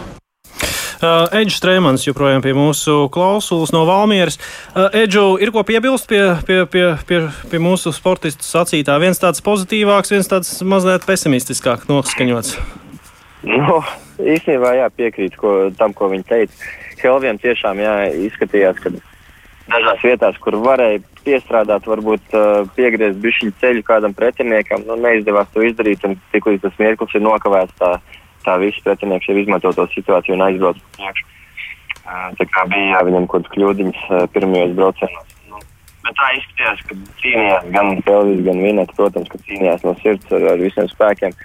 Uh, 0.98 1.30
Edžers 1.30 1.60
Strēmans 1.60 2.02
joprojām 2.08 2.42
pie 2.42 2.52
mūsu 2.58 3.04
klausulas 3.14 3.70
no 3.70 3.84
Valmieras. 3.86 4.36
Uh, 4.74 4.90
Edžu, 4.98 5.36
ir 5.38 5.52
ko 5.54 5.62
piebilst 5.62 6.08
pie, 6.10 6.20
pie, 6.42 6.64
pie, 6.66 6.84
pie, 7.06 7.20
pie 7.52 7.60
mūsu 7.62 7.92
sportistu 7.94 8.42
sacītā? 8.42 8.96
Viens 8.98 9.22
tāds 9.22 9.40
pozitīvāks, 9.46 10.10
viens 10.10 10.28
tāds 10.28 10.50
mazliet 10.66 11.06
pesimistiskāk 11.06 11.86
noskaņots. 11.88 12.58
Nu, 13.46 13.78
īstenībā 14.18 14.74
jā, 14.80 14.90
piekrītu 14.98 15.38
ko, 15.38 15.54
tam, 15.78 15.94
ko 15.94 16.10
viņi 16.10 16.26
teica. 16.26 16.68
Helviem 17.02 17.38
tiešām 17.42 17.80
jā, 17.82 17.94
izskatījās, 18.28 18.80
ka 18.82 18.92
dažās 19.68 20.04
vietās, 20.04 20.38
kur 20.42 20.58
varēja 20.64 21.02
piestrādāt, 21.24 21.88
varbūt 21.88 22.36
uh, 22.36 22.62
piegriezt 22.76 23.20
bišķiņu 23.24 23.56
ceļu 23.60 23.84
kādam 23.84 24.14
pretiniekam, 24.16 24.86
nu, 24.88 24.96
neizdevās 25.02 25.50
to 25.52 25.64
izdarīt, 25.66 26.06
un 26.08 26.16
tiklīdz 26.32 26.64
tas 26.64 26.78
mirklis 26.80 27.18
ir 27.18 27.26
nokavēts, 27.26 27.76
tā 27.80 27.98
tā 28.48 28.56
visi 28.62 28.82
pretinieki 28.84 29.32
jau 29.32 29.40
izmanto 29.42 29.72
to 29.76 29.86
situāciju 29.94 30.36
un 30.36 30.46
aizbrauc 30.46 30.78
uz 30.78 30.86
priekšu. 30.96 31.26
Tā 32.38 32.46
kā 32.54 32.64
bija 32.72 32.94
jā, 32.94 33.00
viņam 33.08 33.26
kaut 33.28 33.44
kādas 33.44 33.54
kļūdiņas 33.54 34.04
pirmajos 34.32 34.74
braucienos. 34.78 35.34
Nu, 35.50 35.60
bet 36.06 36.16
tā 36.16 36.28
izskatījās, 36.38 36.84
ka 36.88 36.98
cīnījās 37.22 37.66
gan 37.74 37.90
Helvis, 38.06 38.44
gan 38.46 38.62
Vineta, 38.64 38.96
protams, 38.96 39.28
ka 39.32 39.40
cīnījās 39.44 39.84
no 39.84 39.94
sirds 40.00 40.32
ar, 40.32 40.46
ar 40.54 40.62
visiem 40.62 40.88
spēkiem. 40.88 41.36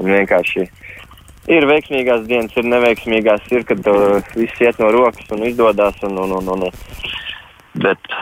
Un 0.00 0.12
vienkārši 0.12 0.66
ir 1.48 1.68
veiksmīgās 1.70 2.26
dienas, 2.28 2.56
ir 2.58 2.68
neveiksmīgās, 2.68 3.48
ir, 3.54 3.64
kad 3.68 3.86
uh, 3.90 4.20
viss 4.36 4.60
iet 4.60 4.82
no 4.82 4.90
rokas 4.92 5.32
un 5.32 5.46
izdodas. 5.48 5.96
Un, 6.06 6.18
un, 6.20 6.36
un, 6.40 6.52
un, 6.56 6.70
bet 7.80 8.14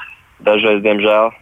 dažreiz, 0.44 0.82
diemžēl, 0.84 1.32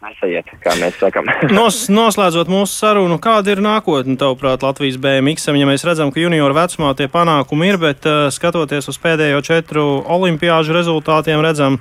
nesaiet, 0.00 0.48
kā 0.64 0.74
mēs 0.80 0.98
sakām. 1.00 1.28
Nos, 1.56 1.84
noslēdzot 1.92 2.50
mūsu 2.50 2.72
sarunu, 2.72 3.18
kāda 3.22 3.54
ir 3.54 3.64
nākotne, 3.64 4.16
tavuprāt, 4.20 4.64
Latvijas 4.64 4.98
BMX? 5.00 5.50
Ja 5.56 5.68
mēs 5.68 5.84
redzam, 5.86 6.12
ka 6.12 6.22
junioru 6.22 6.56
vecumā 6.56 6.94
tie 6.98 7.10
panākumi 7.12 7.72
ir, 7.72 7.80
bet 7.82 8.08
uh, 8.08 8.28
skatoties 8.32 8.90
uz 8.90 9.00
pēdējo 9.02 9.42
četru 9.46 9.84
olimpiāžu 10.08 10.76
rezultātiem, 10.76 11.42
redzam, 11.44 11.80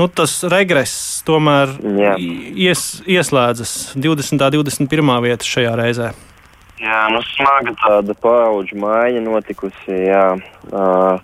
nu, 0.00 0.08
tas 0.08 0.40
regress 0.48 1.20
tomēr 1.28 1.76
jā. 2.00 2.16
ies, 2.68 2.88
ieslēdzas 3.06 3.76
20. 3.98 4.38
un 4.38 4.58
21. 4.62 5.14
vieta 5.28 5.52
šajā 5.56 5.76
reizē. 5.78 6.14
Jā, 6.78 7.00
nu 7.10 7.22
smaga 7.32 7.74
tāda 7.82 8.14
paudžu 8.22 8.78
maiņa 8.78 9.24
notikusi. 9.24 9.96
Jā. 10.08 10.26
Uh, 10.70 11.18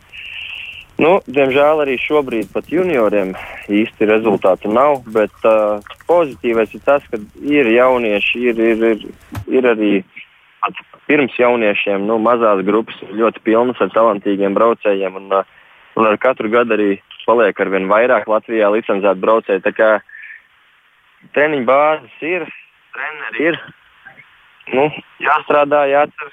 Nu, 0.94 1.16
diemžēl 1.26 1.80
arī 1.82 1.96
šobrīd 1.99 2.52
pat 2.54 2.68
junioriem 2.70 3.32
īsti 3.66 4.06
rezultātu 4.06 4.70
nav, 4.70 5.00
bet 5.11 5.32
uh, 5.42 5.82
pozitīvais 6.06 6.70
ir 6.76 6.84
tas, 6.87 7.02
ka 7.11 7.18
ir 7.42 7.66
jaunieši, 7.66 8.42
ir, 8.52 8.61
ir, 8.62 8.84
ir, 8.92 9.02
ir 9.50 9.68
arī 9.73 9.90
pirms 11.11 11.34
jauniešiem 11.34 12.06
nu, 12.06 12.20
mazās 12.23 12.62
grupas 12.62 13.02
ļoti 13.11 13.42
pilnas 13.42 13.82
ar 13.82 13.90
talantīgiem 13.90 14.54
braucējiem. 14.54 15.18
Un, 15.18 15.34
uh, 15.34 15.42
un 15.99 16.12
ar 16.12 16.20
katru 16.23 16.52
gadu 16.52 16.78
arī 16.78 16.90
paliek 17.26 17.58
ar 17.58 17.75
vien 17.75 17.90
vairāk 17.90 18.30
Latvijā 18.30 18.70
licencētu 18.76 19.25
braucēju. 19.26 19.75
Treniņu 21.34 21.66
bāzes 21.66 22.23
ir, 22.23 22.46
treneri 22.94 23.50
ir. 23.50 23.64
Nu, 24.73 24.88
jāstrādā, 25.21 25.85
jācer 25.90 26.33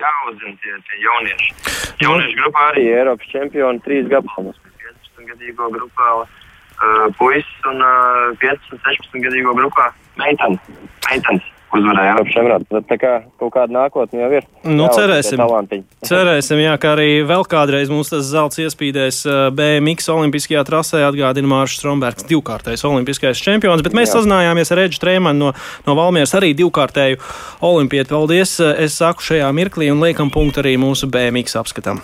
jāuzzina 0.00 0.56
tie, 0.60 0.74
tie 0.88 1.00
jaunieši. 1.04 1.54
Jauniešu 2.02 2.36
grupā 2.40 2.68
arī 2.72 2.84
Eiropas 2.92 3.32
čempioni 3.32 3.82
trīs 3.86 4.08
gabalus. 4.12 4.58
15 4.82 5.30
gadīgo 5.30 5.70
grupā 5.72 6.08
uh, 6.20 7.08
puisis 7.18 7.68
un 7.70 7.80
uh, 7.84 8.36
15, 8.42 8.80
16 8.84 9.24
gadīgo 9.26 9.56
grupā 9.58 9.90
meitenes. 10.20 11.48
Uzvarēja 11.76 12.12
Eiropas 12.12 12.34
čempionātā. 12.34 12.80
Tā 12.88 12.98
kā 13.00 13.12
kaut 13.40 13.52
kāda 13.54 13.74
nākotne 13.74 14.22
jau 14.22 14.30
ir. 14.38 14.46
Nu, 14.66 14.86
jā, 14.86 14.92
cerēsim. 14.98 15.42
cerēsim, 16.10 16.62
jā, 16.62 16.74
ka 16.82 16.92
arī 16.96 17.08
vēl 17.28 17.46
kādreiz 17.48 17.92
mums 17.92 18.12
tas 18.12 18.28
zelts 18.28 18.60
iespīdēs 18.62 19.22
BMX 19.56 20.10
olimpiskajā 20.12 20.64
trasē 20.68 21.02
atgādina 21.08 21.50
Māršs 21.52 21.80
Strombergs, 21.80 22.26
divkārtais 22.28 22.84
olimpiskais 22.88 23.42
čempions, 23.42 23.84
bet 23.84 23.96
mēs 23.96 24.12
jā. 24.12 24.20
sazinājāmies 24.20 24.74
ar 24.74 24.84
Edžu 24.86 25.02
Trēmanu 25.04 25.48
no, 25.48 25.52
no 25.88 25.98
Valmieras 25.98 26.36
arī 26.38 26.52
divkārtēju 26.58 27.20
olimpieti. 27.64 28.10
Paldies, 28.12 28.58
es 28.60 28.98
saku 29.00 29.24
šajā 29.32 29.48
mirklī 29.56 29.88
un 29.92 30.02
liekam 30.04 30.32
punktu 30.32 30.64
arī 30.64 30.76
mūsu 30.80 31.08
BMX 31.12 31.56
apskatam. 31.62 32.02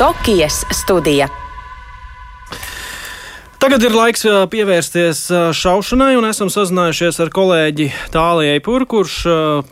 Tokijas 0.00 0.64
studija. 0.74 1.28
Tagad 3.62 3.84
ir 3.86 3.94
laiks 3.94 4.24
pievērsties 4.50 5.20
šaušanai, 5.54 6.16
un 6.18 6.24
esam 6.26 6.48
sazinājušies 6.50 7.20
ar 7.22 7.28
kolēģi 7.30 7.84
Tālijai 8.10 8.58
Pūru, 8.58 8.88
kurš 8.90 9.20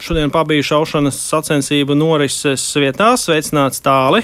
šodien 0.06 0.30
pabija 0.30 0.62
šaušanas 0.68 1.18
sacensību 1.18 1.97
norises 1.99 2.68
vietā. 2.78 3.09
Sveicināts 3.18 3.82
Tāli! 3.82 4.23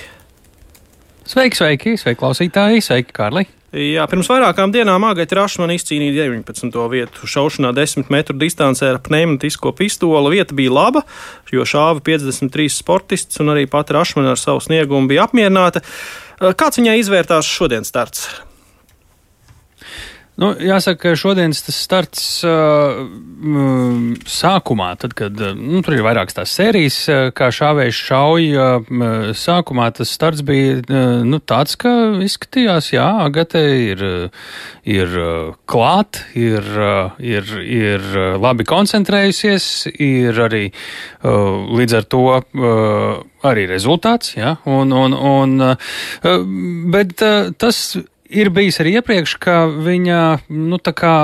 Sveiki, 1.26 1.58
sveiki, 1.58 1.96
sveiki 1.98 2.20
klausītāji, 2.22 2.86
sveiki, 2.86 3.10
Kārli! 3.18 3.48
Jā, 3.74 4.06
pirms 4.06 4.30
vairākām 4.30 4.70
dienām 4.70 5.10
Agaita 5.10 5.40
Rašmana 5.40 5.74
izcīnīja 5.74 6.30
19. 6.30 6.82
vietu 6.94 7.26
šaušanā 7.26 7.74
10 7.74 8.06
metru 8.14 8.38
distancē 8.38 8.94
ar 8.94 9.02
pneumatisko 9.02 9.74
pistoli. 9.74 10.36
Vieta 10.38 10.54
bija 10.54 10.78
laba, 10.78 11.02
jo 11.50 11.66
šāva 11.66 11.98
53 12.06 12.70
sportists 12.70 13.42
un 13.42 13.56
arī 13.58 13.66
pati 13.66 13.98
Rašmana 13.98 14.36
ar 14.38 14.46
savu 14.46 14.62
sniegumu 14.62 15.10
bija 15.10 15.26
apmierināta. 15.26 15.82
Kāds 16.38 16.78
viņai 16.78 17.00
izvērtās 17.02 17.50
šodienas 17.50 17.90
starts? 17.90 18.28
Nu, 20.36 20.50
jāsaka, 20.60 20.98
ka 21.00 21.16
šodienas 21.16 21.62
starts 21.72 22.24
uh, 22.44 22.98
sākumā, 24.28 24.90
tad, 25.00 25.14
kad 25.16 25.38
nu, 25.56 25.80
tur 25.84 25.94
ir 25.96 26.02
vairākas 26.04 26.36
tās 26.36 26.52
sērijas, 26.58 26.98
kā 27.36 27.48
šāvējs 27.56 28.00
šauja, 28.04 28.66
uh, 28.84 29.30
sākumā 29.32 29.86
tas 29.96 30.12
starts 30.12 30.42
bija 30.44 30.82
uh, 30.82 31.22
nu, 31.24 31.40
tāds, 31.40 31.78
ka 31.80 31.92
izskatījās, 32.26 32.90
jā, 32.92 33.06
Agate 33.26 33.62
ir, 33.80 34.02
ir 34.84 35.16
klāt, 35.64 36.20
ir, 36.36 36.68
ir, 37.16 37.54
ir 37.64 38.04
labi 38.36 38.66
koncentrējusies, 38.68 39.70
ir 39.96 40.42
arī 40.44 40.66
uh, 40.68 41.64
līdz 41.80 41.96
ar 42.02 42.10
to. 42.12 42.26
Uh, 42.36 43.24
arī 43.46 43.66
rezultāts, 43.70 44.32
ja, 44.34 44.56
un, 44.66 44.90
un, 44.90 45.12
un, 45.14 45.52
bet 46.90 47.20
tas 47.60 47.80
ir 48.30 48.50
bijis 48.54 48.78
arī 48.82 48.96
iepriekš, 48.98 49.34
ka 49.42 49.54
viņa, 49.68 50.20
nu, 50.50 50.78
tā 50.82 50.92
kā 50.96 51.14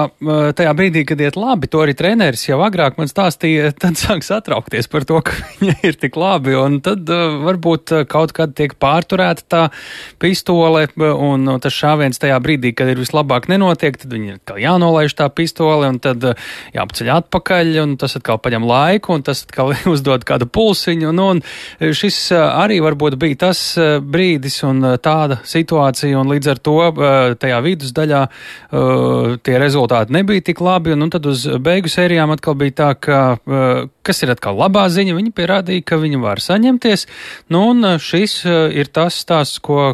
tajā 0.56 0.72
brīdī, 0.76 1.04
kad 1.08 1.20
iet 1.22 1.36
labi, 1.38 1.68
to 1.70 1.82
arī 1.82 1.94
treneris 1.98 2.44
jau 2.46 2.60
agrāk 2.64 2.98
man 3.00 3.10
stāstīja, 3.10 3.72
tad 3.82 3.98
sāk 4.00 4.24
satraukties 4.26 4.90
par 4.92 5.06
to, 5.08 5.20
ka 5.24 5.36
viņa 5.60 5.76
ir 5.88 5.98
tik 6.00 6.18
labi, 6.20 6.54
un 6.58 6.80
tad 6.84 7.08
varbūt 7.08 7.94
kaut 8.12 8.34
kad 8.36 8.54
tiek 8.58 8.74
pārturēta 8.80 9.46
tā 9.52 9.62
pistole, 10.22 10.86
un 10.96 11.56
tas 11.62 11.74
šāviens 11.76 12.20
tajā 12.22 12.38
brīdī, 12.42 12.74
kad 12.76 12.90
ir 12.92 13.00
vislabāk 13.02 13.48
nenotiek, 13.52 13.98
tad 13.98 14.14
viņa 14.14 14.36
ir 14.36 14.62
jānolaiž 14.66 15.16
tā 15.18 15.28
pistole, 15.34 15.90
un 15.90 16.00
tad 16.02 16.24
jāpaceļ 16.76 17.12
atpakaļ, 17.18 17.74
un 17.82 17.96
tas 18.00 18.16
atkal 18.18 18.40
paņem 18.42 18.66
laiku, 18.68 19.16
un 19.16 19.26
tas 19.26 19.44
atkal 19.46 19.74
uzdod 19.94 20.26
kādu 20.28 20.48
pulsiņu, 20.50 21.10
un, 21.12 21.22
un 21.26 21.92
šis 22.02 22.20
arī 22.36 22.80
varbūt 22.84 23.18
bija 23.20 23.42
tas 23.48 23.64
brīdis 24.02 24.62
un 24.68 24.94
tāda 25.02 25.40
situācija, 25.48 26.18
un 26.20 26.30
līdz 26.32 26.52
ar 26.54 26.62
to 26.62 26.78
tajā 27.42 27.60
vidusdaļā 27.64 28.22
tie 29.42 29.58
rezultāti 29.60 30.14
nebija 30.14 30.44
tik 30.50 30.62
labi, 30.64 30.94
un, 30.96 31.06
un 31.06 31.12
tad 31.12 31.26
uz 31.30 31.44
beigu 31.62 31.90
sērijām 31.92 32.32
atkal 32.34 32.56
bija 32.58 32.76
tā, 32.82 32.90
ka, 32.96 33.20
kas 34.06 34.22
ir 34.24 34.32
atkal 34.34 34.58
labā 34.58 34.84
ziņa, 34.92 35.16
viņi 35.18 35.34
pierādīja, 35.36 35.84
ka 35.86 35.98
viņi 36.02 36.20
var 36.22 36.42
saņemties, 36.42 37.06
nu, 37.52 37.64
un 37.72 37.96
šis 38.02 38.38
ir 38.46 38.90
tas 38.94 39.18
stāsts, 39.22 39.60
ko 39.62 39.92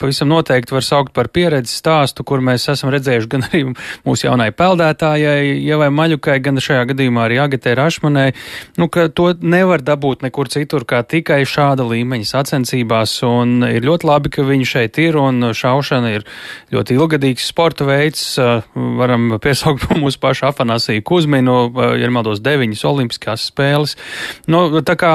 pavisam 0.00 0.30
noteikti 0.30 0.74
var 0.76 0.86
saukt 0.86 1.14
par 1.16 1.30
pieredzes 1.34 1.78
stāstu, 1.80 2.26
kur 2.26 2.42
mēs 2.44 2.68
esam 2.72 2.92
redzējuši 2.94 3.30
gan 3.32 3.46
arī 3.48 3.62
mūsu 4.06 4.28
jaunai 4.28 4.50
peldētājai, 4.56 5.54
Ievai 5.64 5.90
Maļukai, 5.94 6.38
gan 6.44 6.60
šajā 6.62 6.84
gadījumā 6.92 7.26
arī 7.26 7.40
Agatē 7.42 7.74
Rašmanai, 7.78 8.28
nu, 8.80 8.88
ka 8.92 9.08
to 9.08 9.32
nevar 9.40 9.82
dabūt 9.84 10.24
nekur 10.26 10.50
citur, 10.52 10.86
kā 10.88 11.02
tikai 11.06 11.42
šāda 11.48 11.86
līmeņa 11.88 12.30
sacensībās, 12.30 13.16
un 13.26 13.66
ir 13.68 13.86
ļoti 13.86 14.08
labi, 14.08 14.32
ka 14.34 14.46
viņi 14.46 14.70
šeit 14.74 15.00
ir, 15.02 15.18
un 15.20 15.50
šaušana 15.54 16.13
ir 16.18 16.26
ļoti 16.74 16.98
ilgadīgs 16.98 17.48
sporta 17.50 17.86
veids. 17.88 18.24
Varam 18.74 19.36
piesaukt 19.42 19.88
mūsu 20.02 20.20
pašu 20.22 20.48
Afanasiju 20.50 21.04
Kuzminu, 21.06 21.58
ja 22.00 22.10
maldos 22.14 22.42
deviņas 22.44 22.84
olimpiskās 22.88 23.48
spēles. 23.50 23.96
Nu, 24.50 24.66
tā 24.86 24.96
kā 25.00 25.14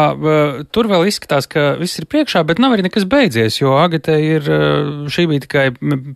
tur 0.74 0.90
vēl 0.92 1.08
izskatās, 1.10 1.48
ka 1.50 1.74
viss 1.80 2.02
ir 2.02 2.08
priekšā, 2.10 2.44
bet 2.48 2.62
nav 2.62 2.76
arī 2.76 2.88
nekas 2.88 3.08
beidzies, 3.10 3.60
jo 3.62 3.76
Agate 3.80 4.16
ir 4.24 4.48
šī 5.10 5.28
bija 5.30 5.46
tikai 5.46 5.66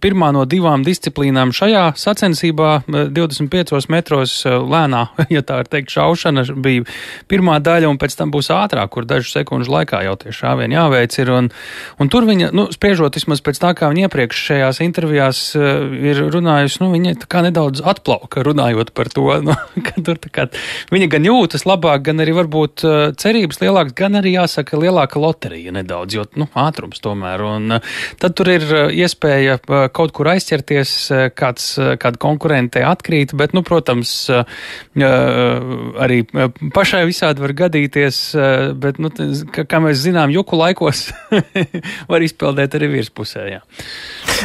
pirmā 0.04 0.32
no 0.36 0.46
divām 0.50 0.84
disciplīnām 0.86 1.54
šajā 1.56 1.86
sacensībā 2.00 2.72
25 2.88 3.90
metros 3.94 4.40
lēnā, 4.46 5.06
ja 5.36 5.44
tā 5.46 5.62
var 5.62 5.70
teikt, 5.72 5.94
šaušana 5.94 6.46
bija 6.64 6.86
pirmā 7.32 7.60
daļa, 7.64 7.90
un 7.92 8.00
pēc 8.02 8.18
tam 8.20 8.34
būs 8.34 8.52
ātrāk, 8.54 8.92
kur 8.94 9.08
dažu 9.10 9.32
sekundžu 9.32 9.74
laikā 9.74 10.04
jau 10.08 10.16
tie 10.20 10.34
šāvieni 10.36 10.78
jāveic 10.78 11.18
ir. 11.22 11.32
Un, 11.34 11.50
un 12.02 12.12
tur 12.12 12.28
viņa, 12.30 12.52
nu, 12.56 12.68
spriežot 12.74 13.18
vismaz 13.20 13.44
pēc 13.46 13.62
tā, 13.64 13.74
kā 13.78 13.90
viņa 13.92 14.10
iepriekšējās 14.74 14.82
intervijās 14.84 15.56
uh, 15.56 15.94
ir 15.94 16.20
runājusi, 16.32 16.82
nu, 16.82 16.92
viņa 16.94 17.16
tā 17.24 17.28
kā 17.30 17.42
nedaudz 17.44 17.82
atplauka 17.84 18.44
runājot 18.44 18.94
par 18.94 19.10
to, 19.10 19.26
nu, 19.46 19.54
ka 19.84 20.02
tur 20.02 20.18
tā 20.18 20.30
kā 20.32 20.48
viņa 20.92 21.08
gan 21.10 21.26
jūtas 21.28 21.66
labāk, 21.66 22.04
gan 22.08 22.22
arī 22.22 22.34
varbūt 22.34 22.84
uh, 22.86 23.14
cerības 23.16 23.62
lielākas, 23.62 23.94
gan 23.96 24.16
arī 24.20 24.36
jāsaka 24.38 24.78
lielāka 24.80 25.20
loterija 25.20 25.74
nedaudz, 25.74 26.16
jo, 26.18 26.26
nu, 26.36 26.48
ātrums 26.54 27.02
tomēr. 27.04 27.44
Un 27.44 27.78
uh, 27.78 27.94
tad 28.20 28.36
tur 28.38 28.50
ir 28.50 28.66
iespēja 28.94 29.60
kaut 29.94 30.14
kur 30.14 30.30
aizķerties, 30.34 30.94
kāds, 31.38 31.74
kāda 32.00 32.20
konkurente 32.22 32.84
atkrīt, 32.86 33.34
bet, 33.38 33.54
nu, 33.56 33.64
protams, 33.66 34.12
arī 34.94 36.20
pašai 36.74 37.04
visādi 37.10 37.44
var 37.44 37.54
gadīties, 37.64 38.20
bet, 38.80 39.00
nu, 39.04 39.12
kā 39.54 39.82
mēs 39.84 40.02
zinām, 40.04 40.34
juku 40.34 40.60
laikos 40.60 41.06
var 42.12 42.26
izpildīt 42.26 42.78
arī 42.78 42.92
virspusē. 42.98 43.46
Jā. 43.54 43.62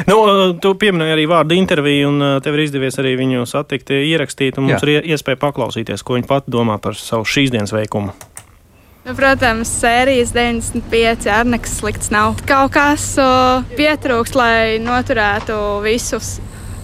Nu, 0.09 0.18
tu 0.63 0.75
pieminēji 0.81 1.15
arī 1.17 1.29
vārdu 1.31 1.57
interviju, 1.59 2.11
un 2.13 2.27
tev 2.45 2.59
ir 2.59 2.65
izdevies 2.67 2.99
arī 3.03 3.15
viņu 3.21 3.47
satikt, 3.49 3.93
ierakstīt, 3.95 4.59
un 4.59 4.69
mums 4.69 4.83
jā. 4.83 4.99
ir 4.99 5.13
iespēja 5.15 5.41
paklausīties, 5.43 6.05
ko 6.07 6.19
viņa 6.19 6.31
pati 6.31 6.55
domā 6.55 6.81
par 6.83 6.99
savu 6.99 7.29
šīs 7.29 7.55
dienas 7.55 7.75
veikumu. 7.77 8.15
Nu, 9.09 9.15
protams, 9.17 9.71
sērijas 9.81 10.35
95 10.37 11.31
ar 11.33 11.47
nekas 11.49 11.79
slikts 11.79 12.11
nav. 12.13 12.37
Kaut 12.49 12.75
kas 12.75 13.15
uh, 13.23 13.65
pietrūks, 13.79 14.35
lai 14.37 14.77
noturētu 14.85 15.57
visus 15.81 16.37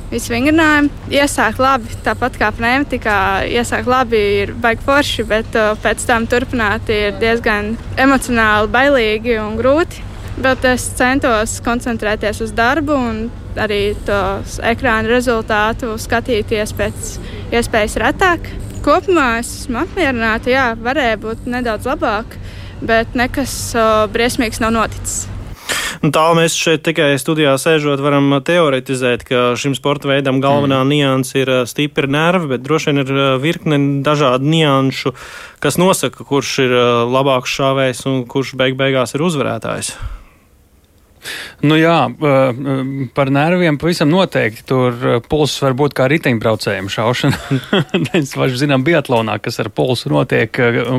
visu 0.09 0.33
vingrinājumu. 0.33 0.93
Iesāk 1.13 1.59
labi, 1.61 1.93
tāpat 2.07 2.39
kā 2.41 2.49
pneimatikā, 2.55 3.19
iesāk 3.51 3.89
labi, 3.91 4.21
ir 4.45 4.55
baigi 4.63 4.85
forši, 4.87 5.27
bet 5.29 5.59
uh, 5.59 5.75
pēc 5.85 6.05
tam 6.09 6.29
turpināt 6.31 6.89
ir 6.93 7.19
diezgan 7.21 7.75
emocionāli 8.01 8.73
bailīgi 8.73 9.39
un 9.43 9.59
grūti. 9.61 10.14
Bet 10.35 10.65
es 10.67 10.83
centos 10.99 11.61
koncentrēties 11.63 12.41
uz 12.43 12.53
darbu 12.57 12.95
un 12.99 13.19
arī 13.61 13.95
tos 14.07 14.59
ekrāna 14.67 15.07
rezultātu 15.13 15.93
skatīties 16.01 16.75
pēc 16.75 17.13
iespējas 17.55 17.95
retāk. 18.03 18.49
Kopumā 18.85 19.39
esmu 19.41 19.85
apmierināta, 19.85 20.51
jā, 20.51 20.65
varēja 20.75 21.21
būt 21.23 21.47
nedaudz 21.49 21.87
labāk, 21.89 22.35
bet 22.85 23.15
nekas 23.17 23.55
uh, 23.79 24.05
briesmīgs 24.13 24.61
nav 24.61 24.75
noticis. 24.75 25.23
Nu, 26.03 26.11
tā 26.13 26.25
mēs 26.37 26.53
šeit 26.59 26.83
tikai 26.85 27.15
studijā 27.17 27.55
sēžot, 27.57 28.03
varam 28.05 28.35
teoretizēt, 28.45 29.23
ka 29.25 29.45
šim 29.57 29.73
sporta 29.79 30.11
veidam 30.11 30.43
galvenā 30.43 30.83
mm. 30.83 30.91
nianses 30.91 31.39
ir 31.39 31.53
stipri 31.71 32.11
nervi, 32.11 32.51
bet 32.51 32.67
droši 32.67 32.91
vien 32.91 33.05
ir 33.05 33.15
virkne 33.41 33.79
dažādu 34.05 34.51
nianšu, 34.53 35.15
kas 35.65 35.81
nosaka, 35.81 36.27
kurš 36.29 36.59
ir 36.67 36.77
labāks 37.09 37.55
šāvējs 37.57 38.05
un 38.11 38.21
kurš 38.29 38.53
beig 38.61 38.77
beigās 38.77 39.17
ir 39.17 39.25
uzvarētājs. 39.25 39.95
Nu 41.65 41.79
jā, 41.79 41.99
par 43.17 43.31
nerviem 43.33 43.79
pavisam 43.81 44.11
noteikti. 44.13 44.65
Tur 44.69 45.23
pulss 45.29 45.63
var 45.65 45.77
būt 45.79 45.97
kā 45.97 46.09
riteņbraucējiem 46.13 46.91
šaušana. 46.93 47.61
Mēs 48.09 48.35
paši 48.37 48.61
zinām 48.65 48.85
biatlonā, 48.87 49.39
kas 49.43 49.61
ar 49.63 49.71
pulsu 49.75 50.13
notiek, 50.13 50.53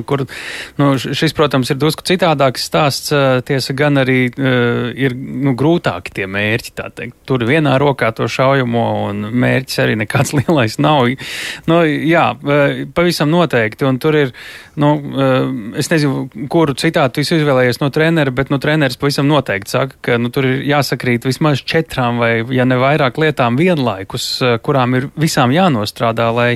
kur 0.09 0.25
nu, 0.79 0.91
šis, 0.99 1.35
protams, 1.37 1.71
ir 1.71 1.79
drusku 1.81 2.05
citādāks 2.07 2.65
stāsts. 2.69 3.13
Tiesa 3.45 3.75
gan 3.77 4.01
arī 4.01 4.19
ir 4.29 5.15
nu, 5.15 5.55
grūtāki 5.57 6.15
tie 6.19 6.29
mērķi. 6.29 6.73
Tur 7.27 7.45
vienā 7.47 7.75
rokā 7.81 8.11
to 8.15 8.27
šaujamo 8.31 8.85
un 9.09 9.25
mērķis 9.45 9.81
arī 9.85 9.99
nekāds 10.01 10.35
lielais 10.39 10.79
nav. 10.81 11.11
Nu, 11.69 11.81
jā, 11.85 12.27
pavisam 12.97 13.31
noteikti. 13.33 13.85
Un 13.85 13.99
tur 14.01 14.17
ir, 14.17 14.33
nu, 14.81 14.91
es 15.77 15.91
nezinu, 15.91 16.25
kuru 16.51 16.75
citātu 16.79 17.21
tu 17.21 17.37
izvēlējies 17.37 17.81
no 17.83 17.91
trenera, 17.93 18.33
bet 18.35 18.51
no 18.53 18.59
treneris 18.61 18.97
pavisam 18.99 19.29
noteikti 19.29 19.75
saka, 19.75 19.99
ka 20.05 20.14
nu, 20.21 20.31
tur 20.33 20.47
ir 20.49 20.63
jāsakrīt 20.69 21.27
vismaz 21.27 21.63
četrām 21.65 22.19
vai, 22.21 22.31
ja 22.55 22.65
ne 22.67 22.77
vairāk 22.81 23.19
lietām 23.21 23.57
vienlaikus, 23.59 24.27
eh, 24.41 24.57
kurām 24.63 24.97
ir 24.97 25.09
visām 25.19 25.53
jānostrādā, 25.55 26.29
lai 26.35 26.49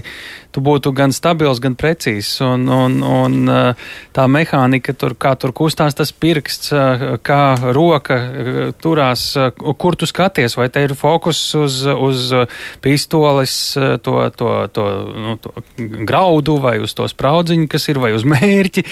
tu 0.55 0.61
būtu 0.65 0.91
gan 0.97 1.13
stabils, 1.13 1.61
gan 1.61 1.75
precīzs. 1.79 2.39
Un, 2.45 2.65
un, 2.73 2.97
un 3.05 3.51
eh, 3.53 3.89
tā 4.15 4.25
mehānika, 4.31 4.95
tur, 4.97 5.15
kā 5.19 5.35
tur 5.39 5.53
kustās 5.55 5.97
tas 5.97 6.11
pirksts, 6.11 6.71
eh, 6.73 7.05
kā 7.25 7.41
roka 7.75 8.17
turās, 8.81 9.25
kur 9.79 9.97
tu 9.99 10.09
skaties, 10.09 10.57
vai 10.59 10.69
te 10.73 10.83
ir 10.85 10.95
fokus 10.97 11.41
uz, 11.57 11.81
uz 11.89 12.31
pistoles, 12.83 13.55
to, 14.05 14.15
to, 14.37 14.53
to, 14.73 14.87
nu, 15.25 15.35
to 15.41 15.53
graudu 16.09 16.57
vai 16.61 16.77
uz 16.83 16.95
to 16.97 17.07
spraudziņu, 17.09 17.67
kas 17.69 17.89
ir, 17.91 18.01
vai 18.01 18.11
uz 18.17 18.25
mērķi. 18.27 18.85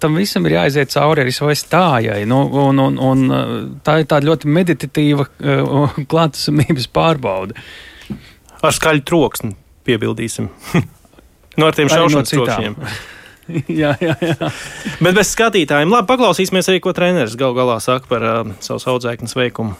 Tam 0.00 0.16
visam 0.18 0.46
ir 0.48 0.56
jāiziet 0.58 0.94
cauri 0.94 1.24
arī 1.24 1.34
savai 1.34 1.56
stājai. 1.58 2.22
Nu, 2.28 2.44
un, 2.66 2.80
un, 2.82 2.98
un, 3.02 3.26
tā 3.86 4.00
ir 4.00 4.08
tāda 4.10 4.30
ļoti 4.30 4.50
meditatīva 4.56 5.28
klātesamības 6.10 6.90
pārbaude. 6.94 7.56
Ar 8.64 8.74
skaļu 8.74 9.04
troksni 9.06 9.56
piebildīsim. 9.86 10.48
no 11.60 11.68
ar 11.68 11.76
tiem 11.76 11.90
šaušanas 11.92 12.32
no 12.32 12.46
trokšņiem. 12.46 12.78
jā, 13.82 13.92
jā, 14.02 14.14
jā. 14.20 14.52
Bet 15.00 15.18
bez 15.18 15.32
skatītājiem. 15.32 15.92
Labi, 15.92 16.08
paklausīsimies 16.10 16.70
arī, 16.72 16.82
ko 16.84 16.94
treneris 16.96 17.38
gal 17.38 17.56
galā 17.56 17.78
saka 17.82 18.10
par 18.10 18.26
uh, 18.26 18.56
savu 18.64 18.96
audzēknes 18.96 19.36
veikumu. 19.38 19.76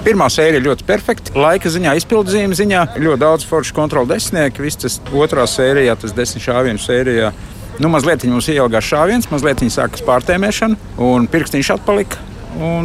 Pirmā 0.00 0.30
sērija 0.32 0.64
ļoti 0.64 0.84
perfekta. 0.88 1.34
Laika 1.36 1.68
ziņā, 1.68 1.92
izpildījuma 2.00 2.56
ziņā 2.56 2.84
ļoti 3.04 3.20
daudz 3.20 3.44
foršu 3.44 3.76
kontrolu 3.76 4.08
desmitnieku. 4.08 4.64
Viss 4.64 4.80
tas 4.80 4.96
otrā 5.12 5.44
sērijā, 5.44 5.92
tas 6.00 6.16
desmit 6.16 6.46
šāvienu 6.46 6.80
sērijā 6.80 7.34
Nu, 7.80 7.88
mazliet 7.88 8.26
mums 8.28 8.44
ieilgās 8.52 8.84
šāviens, 8.84 9.30
mazliet 9.32 9.62
sākas 9.72 10.02
pārtēmēšana, 10.04 10.76
un 11.00 11.24
pirkstiņš 11.32 11.70
atpalika. 11.78 12.18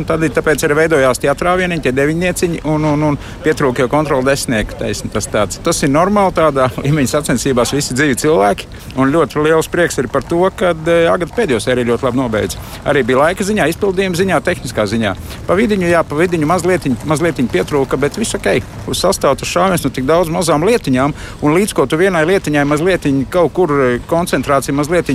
Tad 0.05 0.21
tāpēc 0.35 0.61
arī 0.67 0.75
veidojās 0.77 1.19
tie 1.21 1.29
atrāvieni, 1.31 1.79
tie 1.81 1.91
deviņnieciņi 1.95 2.61
un, 2.69 2.85
un, 2.91 3.05
un 3.09 3.17
pietrūka 3.43 3.83
jau 3.83 3.89
kontrola 3.91 4.29
desmitnieku. 4.29 4.77
Taisn, 4.79 5.09
tas, 5.13 5.27
tāds. 5.31 5.59
tas 5.65 5.81
ir 5.83 5.91
normāli 5.91 6.35
tādā 6.37 6.67
līmeņa 6.83 7.11
sacensībās, 7.15 7.73
visi 7.73 7.97
dzīvi 7.97 8.17
cilvēki. 8.21 8.69
Un 9.01 9.11
ļoti 9.13 9.41
liels 9.41 9.69
prieks 9.71 9.97
ir 10.01 10.09
par 10.11 10.23
to, 10.27 10.43
ka 10.55 10.73
eh, 10.75 11.07
Agata 11.11 11.33
pēdējo 11.35 11.61
sēriju 11.63 11.89
ļoti 11.91 12.07
labi 12.07 12.21
nobeidza. 12.21 12.61
Arī 12.85 13.03
bija 13.07 13.23
laika 13.23 13.47
ziņā, 13.47 13.67
izpildījuma 13.73 14.19
ziņā, 14.19 14.39
tehniskā 14.45 14.85
ziņā. 14.91 15.15
Pa 15.49 15.57
vidiņu, 15.57 15.89
jā, 15.89 16.03
pa 16.07 16.19
vidiņu 16.21 16.49
mazliet, 16.49 16.87
mazliet 17.09 17.41
pietrūka, 17.51 17.99
bet 17.99 18.19
viss 18.21 18.37
ok. 18.37 18.61
Uz 18.91 19.01
sastāvā 19.01 19.35
tas 19.39 19.49
šāviens 19.49 19.83
no 19.85 19.91
tik 19.93 20.07
daudz 20.07 20.31
mazām 20.33 20.63
lietiņām, 20.67 21.17
un 21.41 21.57
līdz 21.57 21.75
ko 21.75 21.89
tu 21.89 21.99
vienai 21.99 22.23
lietiņai 22.29 22.69
mazliet 22.69 23.09
kaut 23.33 23.53
kur 23.57 23.75
eh, 23.75 23.99
koncentrācija 24.09 24.77
mazliet 24.77 25.11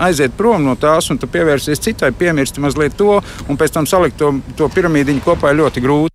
aiziet 0.00 0.34
prom 0.36 0.64
no 0.64 0.74
tās 0.80 1.10
un 1.12 1.18
pievērsies 1.18 1.82
citai, 1.82 2.10
piemirsti 2.16 2.62
mazliet 2.62 2.96
to, 2.98 3.20
un 3.48 3.58
pēc 3.60 3.74
tam 3.74 3.83
salikt 3.88 4.18
to, 4.20 4.32
to 4.58 4.68
piramīdiņu 4.74 5.24
kopā 5.24 5.52
ir 5.52 5.62
ļoti 5.62 5.82
grūti. 5.84 6.14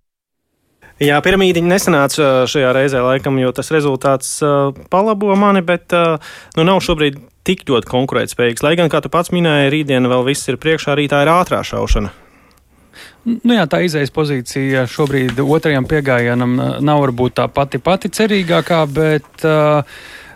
Jā, 1.00 1.16
piramīdiņa 1.24 1.70
nesanāca 1.70 2.30
šajā 2.50 2.70
reizē, 2.76 3.00
laikam, 3.00 3.38
jo 3.40 3.54
tas 3.56 3.70
rezultāts 3.72 4.34
uh, 4.44 4.74
palabo 4.92 5.32
mani, 5.38 5.62
bet 5.64 5.94
uh, 5.96 6.20
nu, 6.58 6.66
nav 6.68 6.82
šobrīd 6.84 7.16
tik 7.48 7.64
ļoti 7.70 7.88
konkurētspējīgs. 7.88 8.64
Lai 8.66 8.74
gan, 8.76 8.90
kā 8.92 9.00
tu 9.00 9.08
pats 9.12 9.32
minēji, 9.32 9.70
rītdiena 9.72 10.10
vēl 10.12 10.26
viss 10.28 10.50
ir 10.52 10.60
priekšā, 10.60 10.92
arī 10.92 11.08
tā 11.08 11.22
ir 11.24 11.32
ātrā 11.32 11.62
šaušana. 11.64 12.12
Nu 13.24 13.56
jā, 13.56 13.64
tā 13.68 13.80
izējas 13.84 14.12
pozīcija 14.12 14.84
šobrīd 14.88 15.40
otrajam 15.40 15.88
piegājienam 15.88 16.56
nav 16.84 17.02
varbūt 17.06 17.38
tā 17.40 17.48
pati 17.52 17.80
pati 17.80 18.12
cerīgākā, 18.12 18.80
bet 18.92 19.44
uh, 19.48 19.80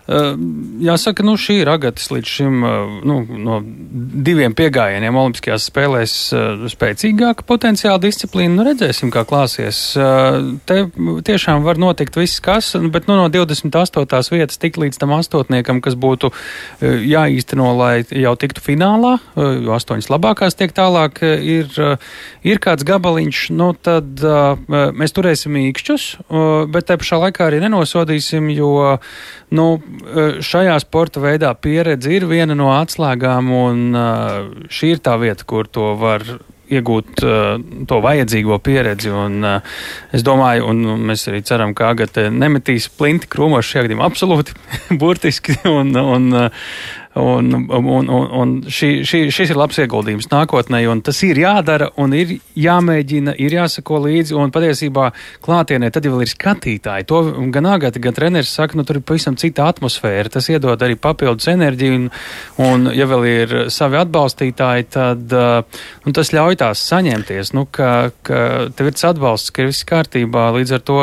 Jāsaka, 0.04 1.24
nu, 1.24 1.32
šī 1.40 1.62
ir 1.62 1.70
agatis 1.72 2.10
līdz 2.12 2.28
šim 2.28 2.64
nu, 3.08 3.14
no 3.40 3.60
diviem 3.64 4.52
piegājieniem 4.56 5.16
Olimpiskajās 5.16 5.68
spēlēs 5.70 6.16
spēcīgāka 6.74 7.46
potenciāla 7.48 8.02
disciplīna. 8.02 8.52
Nu, 8.58 8.66
redzēsim, 8.68 9.08
kā 9.14 9.22
klāsies. 9.28 9.78
Te 10.68 10.76
tiešām 11.28 11.64
var 11.64 11.80
notikt 11.80 12.18
viss, 12.20 12.42
kas, 12.44 12.74
bet 12.92 13.08
nu, 13.08 13.16
no 13.16 13.30
28. 13.32 14.20
vietas 14.34 14.60
tik 14.60 14.76
līdz 14.82 15.00
tam 15.00 15.14
astotniekam, 15.16 15.80
kas 15.84 15.96
būtu 15.96 16.34
jāīsteno, 16.84 17.70
lai 17.78 17.94
jau 18.04 18.34
tiktu 18.36 18.60
finālā, 18.64 19.16
jo 19.38 19.72
astoņas 19.78 20.10
labākās 20.12 20.60
tiek 20.60 20.76
tālāk, 20.76 21.22
ir, 21.24 21.72
ir 22.44 22.60
kāds 22.60 22.84
gabaliņš, 22.84 23.42
nu, 23.56 23.72
tad 23.72 24.20
mēs 24.68 25.16
turēsim 25.16 25.56
īkšķus, 25.64 26.06
bet 26.76 26.92
te 26.92 27.00
pašā 27.00 27.22
laikā 27.24 27.48
arī 27.48 27.64
nenosodīsim, 27.64 28.52
jo, 28.52 28.98
nu, 29.54 29.68
šajā 30.44 30.78
sporta 30.82 31.22
veidā 31.22 31.52
pieredze 31.54 32.12
ir 32.14 32.26
viena 32.30 32.56
no 32.58 32.72
atslēgām, 32.76 33.52
un 33.54 33.84
šī 34.72 34.96
ir 34.96 35.04
tā 35.04 35.18
vieta, 35.20 35.46
kur 35.48 35.70
to 35.70 35.92
var 36.00 36.24
iegūt 36.72 37.22
uh, 37.24 37.60
to 37.88 38.00
vajadzīgo 38.04 38.58
pieredzi. 38.64 39.12
Un, 39.12 39.38
uh, 39.44 39.78
es 40.14 40.24
domāju, 40.26 40.68
un 40.72 41.06
mēs 41.10 41.26
arī 41.30 41.42
ceram, 41.46 41.74
ka 41.76 41.90
Agate 41.92 42.28
nemetīs 42.32 42.88
plinti 42.98 43.28
krūmos 43.30 43.68
šajā 43.68 43.86
gadījumā 43.86 44.08
absolūti 44.08 44.56
burtiski. 45.00 45.58
Un, 45.68 45.94
un, 46.00 46.30
uh, 46.46 46.68
Un, 47.14 47.52
un, 47.70 48.08
un, 48.08 48.08
un 48.10 48.52
šī, 48.66 48.88
šī, 49.06 49.18
šis 49.30 49.52
ir 49.52 49.58
labs 49.58 49.76
ieguldījums 49.78 50.26
nākotnē, 50.32 50.80
un 50.90 50.98
tas 51.06 51.20
ir 51.22 51.38
jādara, 51.38 51.92
un 52.02 52.14
ir 52.18 52.32
jāmēģina, 52.58 53.36
ir 53.38 53.54
jāsako 53.54 54.00
līdzi. 54.08 54.34
Un 54.34 54.50
patiesībā 54.54 55.12
klātienē 55.44 55.92
tad 55.94 56.08
jau 56.08 56.18
ir 56.18 56.32
skatītāji. 56.32 57.06
To 57.10 57.20
gan 57.54 57.68
Agata, 57.70 58.02
gan 58.02 58.16
treneris 58.16 58.50
saka, 58.50 58.74
nu 58.78 58.82
tur 58.86 58.98
ir 58.98 59.06
pavisam 59.06 59.38
cita 59.38 59.68
atmosfēra. 59.70 60.32
Tas 60.34 60.50
iedod 60.50 60.82
arī 60.82 60.98
papildus 60.98 61.46
enerģiju, 61.54 62.00
un, 62.00 62.08
un 62.66 62.90
ja 62.98 63.06
vēl 63.10 63.28
ir 63.30 63.54
savi 63.74 64.00
atbalstītāji, 64.02 64.88
tad 64.98 65.36
nu, 65.38 66.16
tas 66.18 66.34
ļauj 66.34 66.58
tās 66.64 66.82
saņemties. 66.90 67.54
Nu, 67.54 67.68
ka, 67.70 68.10
ka 68.26 68.42
tev 68.74 68.90
ir 68.90 68.98
tas 68.98 69.12
atbalsts, 69.12 69.54
ka 69.54 69.62
ir 69.62 69.70
viss 69.70 69.86
kārtībā. 69.86 70.50
Līdz 70.58 70.76
ar 70.80 70.84
to 70.90 70.98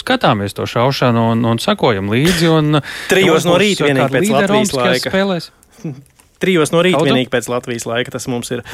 skatāmies 0.00 0.56
to 0.56 0.66
šaušanu 0.68 1.28
un, 1.32 1.44
un 1.48 1.62
sakojam 1.62 2.10
līdzi. 2.12 2.50
Un, 2.52 2.80
Trijos 3.10 3.46
no 3.48 3.58
rīta 3.60 3.88
vienīgi 3.88 4.12
pēc 4.18 4.32
Latvijas 4.34 4.74
laika. 4.76 5.12
Spēlēs. 5.12 5.52
Trijos 6.42 6.74
no 6.74 6.82
rīta 6.84 7.04
vienīgi 7.06 7.32
pēc 7.32 7.48
Latvijas 7.52 7.86
laika 7.88 8.16
tas 8.16 8.28
mums 8.30 8.52
ir. 8.54 8.64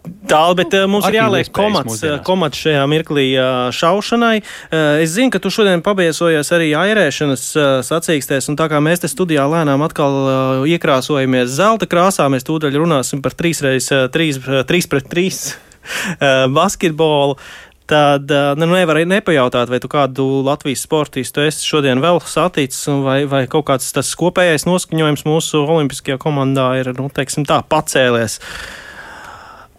Tālu, 0.00 0.54
bet 0.56 0.72
uh, 0.72 0.86
mums 0.88 1.04
ir 1.10 1.18
jāliek 1.18 1.50
komats, 1.52 2.00
komats 2.24 2.62
šajā 2.62 2.86
mirklī 2.88 3.26
uh, 3.36 3.68
šaušanai. 3.74 4.38
Es 5.02 5.12
zinu, 5.12 5.28
ka 5.34 5.42
tu 5.44 5.52
šodien 5.52 5.82
pabiesojies 5.84 6.48
arī 6.56 6.70
airēšanas 6.78 7.42
sacīkstēs, 7.84 8.48
un 8.48 8.56
tā 8.56 8.70
kā 8.72 8.80
mēs 8.80 9.04
te 9.04 9.10
studijā 9.12 9.44
lēnām 9.52 9.84
atkal 9.84 10.64
iekrāsojamies 10.72 11.52
zelta 11.52 11.88
krāsā, 11.90 12.30
mēs 12.32 12.48
tūdaļ 12.48 12.80
runāsim 12.80 13.20
par 13.20 13.36
3 13.36 13.60
3 14.16 14.88
pret 14.94 15.12
3 15.12 15.28
uh, 15.28 16.46
basketbolu. 16.58 17.36
Tad 17.90 18.30
nu, 18.60 18.68
nevar 18.70 19.00
arī 19.00 19.06
nepajautāt, 19.10 19.70
vai 19.72 19.80
tu 19.82 19.90
kādu 19.90 20.26
Latvijas 20.46 20.84
sportistu 20.86 21.42
esi 21.42 21.66
šodien 21.66 22.02
vēl 22.02 22.20
saticis, 22.22 22.84
vai, 23.02 23.24
vai 23.30 23.44
kaut 23.50 23.66
kāds 23.70 23.88
tas 23.96 24.12
kopējais 24.18 24.66
noskaņojums 24.68 25.26
mūsu 25.26 25.64
olimpiskajā 25.64 26.20
komandā 26.22 26.68
ir, 26.78 26.92
nu, 26.94 27.08
teiksim 27.14 27.48
tā, 27.48 27.60
pacēlies 27.66 28.38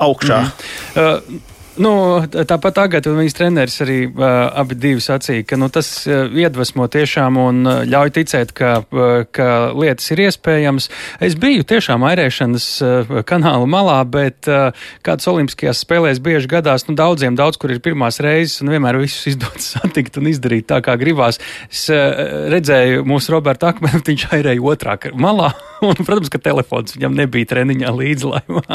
augšā. 0.02 0.42
Mm. 0.44 1.00
Uh, 1.00 1.48
Nu, 1.82 1.92
tāpat 2.30 2.76
tagad 2.78 3.08
viņas 3.10 3.36
treneris 3.38 3.80
arī 3.82 4.04
uh, 4.06 4.24
abi 4.60 4.76
divi 4.78 5.02
sacīja, 5.02 5.46
ka 5.50 5.58
nu, 5.58 5.70
tas 5.74 5.88
uh, 6.06 6.28
iedvesmo 6.30 6.86
tiešām 6.92 7.40
un 7.42 7.62
uh, 7.66 7.80
ļauj 7.90 8.12
ticēt, 8.20 8.52
ka, 8.58 8.74
uh, 8.84 9.24
ka 9.34 9.48
lietas 9.74 10.12
ir 10.14 10.22
iespējamas. 10.28 10.92
Es 11.24 11.38
biju 11.42 11.66
tiešām 11.72 12.06
airēšanas 12.12 12.68
uh, 12.86 13.16
kanāla 13.28 13.66
malā, 13.72 13.98
bet 14.06 14.52
uh, 14.52 14.78
kādas 15.06 15.30
olimpiskajās 15.32 15.82
spēlēs 15.88 16.22
bieži 16.22 16.52
gadās, 16.52 16.86
nu, 16.90 16.98
daudziem 17.00 17.40
daudz, 17.40 17.58
kur 17.62 17.74
ir 17.74 17.82
pirmās 17.82 18.22
reizes 18.22 18.62
un 18.62 18.76
vienmēr 18.76 19.02
visus 19.02 19.34
izdodas 19.34 19.72
satikt 19.80 20.22
un 20.22 20.30
izdarīt 20.30 20.70
tā, 20.70 20.84
kā 20.86 21.00
gribās. 21.02 21.42
Es 21.72 21.88
uh, 21.90 22.48
redzēju 22.54 23.08
mūsu 23.10 23.40
Robertu 23.40 23.72
Akmenu, 23.72 24.06
viņš 24.12 24.30
airēja 24.38 24.70
otrā 24.76 25.00
malā. 25.18 25.54
Un, 25.90 25.98
protams, 26.06 26.30
ka 26.30 26.42
telefons 26.42 26.96
viņam 26.96 27.16
nebija 27.18 27.50
treniņā 27.56 27.92
līdzi. 27.96 28.32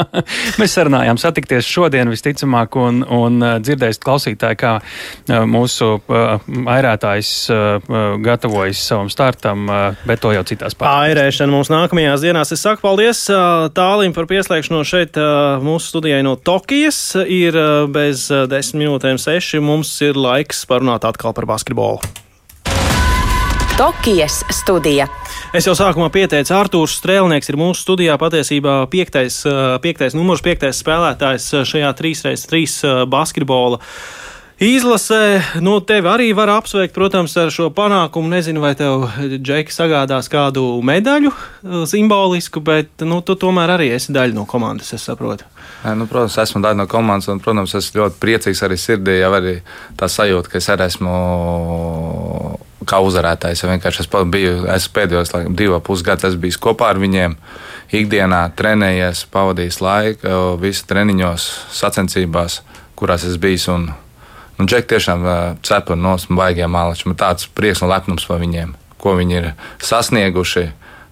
Mēs 0.59 0.75
sarunājām 0.75 1.19
satikties 1.21 1.67
šodien 1.67 2.11
visticamāk. 2.11 2.75
Un 2.77 3.03
un, 3.07 3.39
uh, 3.41 3.57
dzirdēsiet 3.63 4.03
klausītāji, 4.03 4.59
kā 4.59 4.73
uh, 4.81 5.45
mūsu 5.49 5.97
uh, 5.97 6.49
airētājs 6.77 7.31
gatavojas 8.23 8.81
savam 8.89 9.09
startam, 9.11 9.67
bet 10.07 10.21
to 10.23 10.31
jau 10.33 10.43
citās 10.47 10.75
pārējās. 10.77 11.07
Airēšana 11.11 11.53
mums 11.53 11.71
nākamajās 11.71 12.23
dienās. 12.25 12.51
Es 12.53 12.63
saku 12.65 12.83
paldies 12.83 13.23
Tālim 13.77 14.15
par 14.15 14.27
pieslēgšanos 14.29 14.91
šeit 14.91 15.19
mūsu 15.63 15.93
studijai 15.93 16.21
no 16.27 16.35
Tokijas. 16.35 17.01
Ir 17.23 17.57
bez 17.93 18.27
desmit 18.51 18.83
minūtēm 18.85 19.19
seši. 19.21 19.61
Mums 19.63 19.95
ir 20.05 20.19
laiks 20.19 20.65
parunāt 20.69 21.07
atkal 21.07 21.35
par 21.37 21.49
basketbolu. 21.49 22.26
Tokijas 23.77 24.41
studija. 24.49 25.05
Es 25.53 25.67
jau 25.67 25.75
sākumā 25.77 26.07
pieteicu, 26.09 26.49
Arthurs 26.57 26.95
Strēlnieks 26.97 27.51
ir 27.51 27.59
mūsu 27.61 27.83
studijā 27.83 28.15
patiesībā 28.17 28.79
piektais, 28.89 29.43
piektais 29.83 30.15
numurs, 30.17 30.41
piektais 30.41 30.79
spēlētājs 30.81 31.45
šajā 31.69 31.91
3x3 31.99 32.63
basketbola. 33.05 33.77
Izlasē, 34.65 35.43
nu, 35.61 35.75
tevi 35.85 36.09
arī 36.09 36.31
var 36.33 36.49
apsveikt, 36.55 36.95
protams, 36.95 37.35
ar 37.37 37.53
šo 37.53 37.69
panākumu. 37.69 38.31
Nezinu, 38.33 38.63
vai 38.65 38.73
tev, 38.79 39.05
Džeki, 39.37 39.69
sagādās 39.75 40.25
kādu 40.33 40.63
medaļu 40.81 41.29
simbolisku, 41.85 42.63
bet, 42.65 42.89
nu, 43.05 43.21
tu 43.21 43.37
tomēr 43.37 43.75
arī 43.75 43.91
esi 43.93 44.15
daļa 44.15 44.33
no 44.39 44.47
komandas, 44.49 44.89
es 44.97 45.05
saprotu. 45.05 45.45
Nu, 45.85 46.09
protams, 46.09 46.39
esmu 46.41 46.65
daļa 46.65 46.81
no 46.81 46.89
komandas, 46.89 47.29
un, 47.29 47.45
protams, 47.45 47.77
esmu 47.77 48.01
ļoti 48.01 48.17
priecīgs 48.25 48.65
arī 48.65 48.81
sirdī, 48.81 49.19
jau 49.21 49.35
arī 49.37 49.59
tā 50.01 50.09
sajūta, 50.09 50.55
ka 50.55 50.57
es 50.57 50.73
arī 50.73 50.89
esmu 50.89 51.13
kā 52.85 52.99
uzvarētājs. 53.01 53.63
Ja 53.63 53.71
vienkārši 53.71 54.03
es 54.03 54.09
biju, 54.31 54.65
es 54.73 54.87
pēdējos 54.93 55.33
laikam, 55.33 55.55
divus 55.57 55.83
pusgadus 55.85 56.37
biju 56.39 56.59
kopā 56.61 56.91
ar 56.93 57.01
viņiem. 57.01 57.37
Ikdienā 57.97 58.41
trenējies, 58.59 59.23
pavadījis 59.31 59.79
laiku, 59.81 60.33
visu 60.61 60.83
treniņos, 60.89 61.45
sacensībās, 61.73 62.61
kurās 62.99 63.23
es 63.25 63.39
biju. 63.41 63.63
Un, 63.73 63.87
un 64.59 64.69
Džek 64.69 64.89
tiešām 64.91 65.25
cepura 65.65 65.99
no 65.99 66.17
baigiem 66.29 66.73
mālačiem. 66.75 67.15
Tāds 67.17 67.47
prieks 67.47 67.81
un 67.81 67.93
lepnums 67.93 68.27
par 68.27 68.43
viņiem, 68.43 68.75
ko 69.01 69.15
viņi 69.17 69.39
ir 69.39 69.49
sasnieguši 69.83 70.67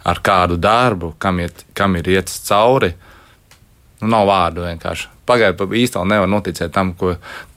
ar 0.06 0.22
kādu 0.22 0.60
darbu, 0.62 1.16
kam 1.18 1.42
ir, 1.42 1.56
kam 1.74 1.96
ir 1.98 2.12
iet 2.14 2.30
cauri. 2.30 2.94
Nu, 4.04 4.12
nav 4.12 4.28
vārdu 4.30 4.66
vienkārši. 4.68 5.10
Pagaidā 5.26 5.66
īstenībā 5.66 6.06
nevar 6.06 6.30
noticēt 6.30 6.74
tam, 6.76 6.92
ko, 7.00 7.16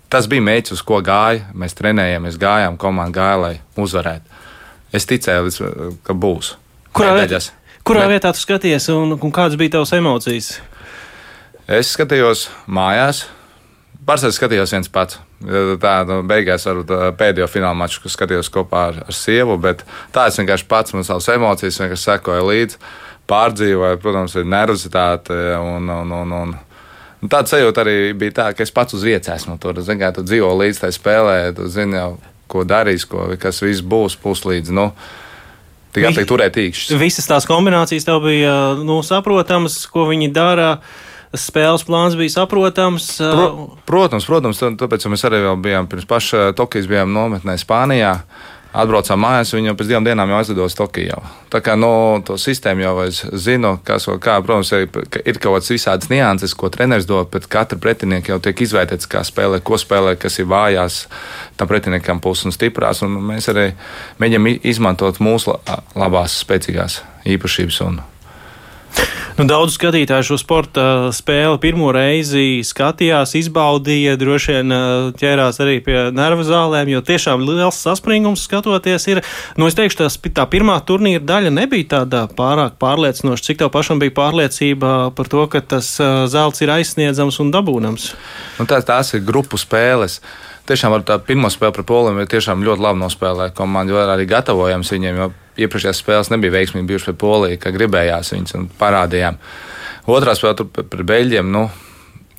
Tas 0.09 0.29
bija 0.31 0.45
mērķis, 0.45 0.79
uz 0.79 0.83
ko 0.89 1.03
gāja. 1.05 1.45
Mēs 1.57 1.77
trenējāmies, 1.77 2.39
gājām, 2.41 2.79
komanda 2.81 3.21
gāja, 3.21 3.39
lai 3.43 3.55
uzvarētu. 3.77 4.39
Es 4.97 5.05
ticēju, 5.09 5.53
ka 6.07 6.17
būs. 6.17 6.55
Kurā, 6.97 7.13
vietā, 7.19 7.43
kurā 7.85 8.07
Bet, 8.07 8.15
vietā 8.17 8.33
tu 8.33 8.41
skaties 8.41 8.89
un, 8.95 9.13
un 9.19 9.35
kādas 9.35 9.59
bija 9.61 9.77
tavas 9.77 9.93
emocijas? 9.99 10.55
Es 11.69 11.93
skatījos 11.93 12.47
mājās. 12.65 13.27
Pārsvarā 14.09 14.33
skatījos 14.33 14.73
viens 14.73 14.89
pats. 14.89 15.19
Tā 15.83 15.93
nu, 16.09 16.23
beigās 16.27 16.65
varbūt 16.65 16.95
pēdējo 17.21 17.51
fināla 17.53 17.77
maču, 17.77 18.01
ko 18.01 18.11
skatījos 18.11 18.49
kopā 18.55 18.87
ar, 18.89 19.03
ar 19.05 19.15
sievu. 19.15 19.59
Bet 19.61 19.85
tā 20.15 20.25
es 20.31 20.41
vienkārši 20.41 20.67
pats 20.71 20.97
man 20.97 21.05
savas 21.05 21.29
emocijas 21.35 21.83
sekoju 22.01 22.49
līdzi, 22.49 22.81
pārdzīvoju. 23.29 24.01
Protams, 24.01 24.39
ir 24.41 24.49
nervozitāte 24.49 25.37
un, 25.61 25.93
un, 25.93 26.17
un, 26.23 26.35
un 26.41 26.57
Un 27.19 27.31
tāda 27.33 27.51
sajūta 27.51 27.83
arī 27.83 27.97
bija 28.19 28.37
tā, 28.37 28.49
ka 28.55 28.63
es 28.63 28.71
pats 28.75 28.95
uz 28.95 29.03
vietas 29.07 29.41
esmu 29.41 29.57
tur. 29.63 29.81
Zini, 29.83 30.01
kā 30.05 30.13
tu 30.15 30.23
dzīvo 30.27 30.53
līdz 30.61 30.85
tai 30.85 30.93
spēlē, 30.95 31.39
tu 31.57 31.67
zini 31.73 31.99
jau, 31.99 32.13
ko 32.51 32.63
darīs, 32.69 33.09
ko, 33.11 33.27
kas 33.41 33.59
viss 33.65 33.83
būs 33.83 34.15
puslīdz. 34.23 34.71
Nu, 34.75 34.93
Tikai 35.95 36.13
tā 36.15 36.25
turēt 36.29 36.59
īkšķi. 36.61 36.99
Visas 37.01 37.27
tās 37.27 37.49
kombinācijas 37.49 38.07
tev 38.07 38.23
bija 38.27 38.55
nu, 38.79 39.01
saprotamas, 39.07 39.81
ko 39.91 40.07
viņi 40.11 40.31
dara. 40.35 40.77
Spēles 41.29 41.83
plāns 41.85 42.15
bija 42.17 42.33
saprotams. 42.39 43.09
Pro, 43.21 43.49
protams, 43.89 44.25
protams, 44.25 44.63
tāpēc 44.81 45.05
mēs 45.13 45.27
arī 45.29 45.43
bijām 45.61 45.89
pirms 45.91 46.07
paša 46.09 46.53
Tokijas 46.57 46.89
bijām 46.89 47.13
nometnē 47.13 47.59
Spānijā. 47.61 48.15
Atbraucām 48.69 49.23
mājās, 49.25 49.55
viņa 49.57 49.73
pēc 49.79 49.89
divām 49.89 50.05
dienām 50.05 50.29
jau 50.29 50.39
aizlidos 50.43 50.77
Tokijā. 50.77 51.17
Tā 51.49 51.63
kā 51.65 51.73
no 51.79 51.89
nu, 51.89 52.25
to 52.29 52.37
sistēmu 52.37 52.83
jau 52.85 52.93
es 53.07 53.23
zinu, 53.33 53.79
kas 53.85 54.05
un 54.13 54.19
kā. 54.21 54.35
Protams, 54.45 54.75
ir, 54.77 54.91
ir 55.25 55.41
kaut 55.41 55.57
kādas 55.57 55.73
visādas 55.73 56.11
nianses, 56.13 56.53
ko 56.53 56.69
treneris 56.73 57.09
dod, 57.09 57.31
bet 57.33 57.49
katra 57.49 57.81
pretinieka 57.81 58.35
jau 58.35 58.39
tiek 58.45 58.61
izvērtēts, 58.67 59.09
kā 59.09 59.25
spēlē, 59.25 59.63
ko 59.65 59.81
spēlē, 59.81 60.19
kas 60.21 60.37
ir 60.43 60.51
vājās 60.53 61.01
tam 61.57 61.71
pretiniekam 61.71 62.21
puses 62.21 62.51
un 62.51 62.57
stiprās. 62.57 63.01
Un 63.07 63.17
mēs 63.31 63.49
arī 63.55 63.71
mēģinām 64.21 64.53
izmantot 64.69 65.23
mūsu 65.25 65.57
labās, 65.97 66.37
spēcīgās 66.45 67.01
īpašības. 67.39 67.83
Un, 67.89 68.03
Nu, 69.39 69.45
daudz 69.47 69.77
skatītāju 69.77 70.25
šo 70.27 70.37
sporta 70.41 70.85
spēli 71.15 71.61
pirmo 71.63 71.93
reizi 71.95 72.59
skatījās, 72.67 73.37
izbaudīja, 73.39 74.17
droši 74.19 74.57
vien 74.57 74.75
ķērās 75.21 75.61
arī 75.63 75.77
pie 75.87 75.95
nervu 76.11 76.43
zālēm, 76.49 76.91
jo 76.91 77.03
tiešām 77.07 77.45
liels 77.47 77.79
saspringums 77.79 78.43
skatoties 78.49 79.07
ir. 79.13 79.23
Nu, 79.55 79.71
es 79.71 79.79
teikšu, 79.79 80.01
tas, 80.01 80.19
tā 80.19 80.49
pirmā 80.51 80.81
turnīra 80.83 81.23
daļa 81.23 81.55
nebija 81.55 81.91
tāda 81.95 82.25
pārāk 82.35 82.81
pārliecinoša. 82.83 83.47
Cik 83.47 83.63
tev 83.63 83.71
pašam 83.79 84.03
bija 84.03 84.17
pārliecība 84.19 84.97
par 85.15 85.31
to, 85.31 85.47
ka 85.53 85.63
tas 85.77 85.95
zelts 86.35 86.67
ir 86.67 86.75
aizsniedzams 86.75 87.39
un 87.39 87.55
dabūnams? 87.55 88.11
Nu, 88.59 88.67
tās, 88.67 88.91
tās 88.91 89.15
ir 89.15 89.23
grupu 89.29 89.61
spēles 89.61 90.19
tiešām 90.69 90.99
ar 90.99 91.05
tā 91.07 91.17
pirmo 91.23 91.49
spēli 91.53 91.79
pret 91.79 91.87
Poliju 91.89 92.27
tiešām 92.29 92.67
ļoti 92.67 92.85
labi 92.85 93.07
nospēlēja 93.07 93.55
komanda, 93.57 93.95
jo 93.95 94.03
arī 94.03 94.27
gatavojams 94.29 94.91
viņiem. 94.93 95.23
Jo 95.23 95.31
iepriekšējās 95.59 96.01
spēles 96.03 96.33
nebija 96.33 96.55
veiksmīgi 96.55 96.89
bijušas 96.89 97.11
pret 97.11 97.21
Poliju, 97.21 97.61
kā 97.63 97.75
gribējās 97.75 98.33
viņas 98.35 98.57
un 98.59 98.67
parādījām. 98.81 99.39
Otrā 100.09 100.35
spēle 100.39 100.67
pret 100.79 101.05
Beļģiem, 101.11 101.53
nu, 101.53 101.67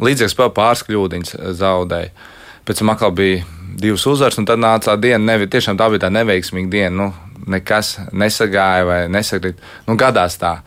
līdzīga 0.02 0.32
spēle 0.34 0.56
pāris 0.56 0.84
kļūdiņas 0.88 1.36
zaudēja. 1.60 2.12
Pēc 2.68 2.82
tam 2.82 2.94
atkal 2.94 3.14
bija 3.16 3.44
divas 3.80 4.06
uzvaras, 4.10 4.38
un 4.40 4.46
tad 4.50 4.62
nāca 4.62 4.92
tā 4.92 5.00
diena, 5.02 5.22
nevi, 5.32 5.50
tiešām 5.50 5.78
tā 5.80 5.88
bija 5.92 6.06
tā 6.06 6.12
neveiksmīga 6.14 6.72
diena. 6.74 6.96
Nu, 6.96 7.08
nekas 7.50 7.96
nesagāja 8.12 8.86
vai 8.88 9.00
nesakrīt. 9.12 9.60
Nu, 9.88 9.98
gadās 10.00 10.38
tā. 10.42 10.60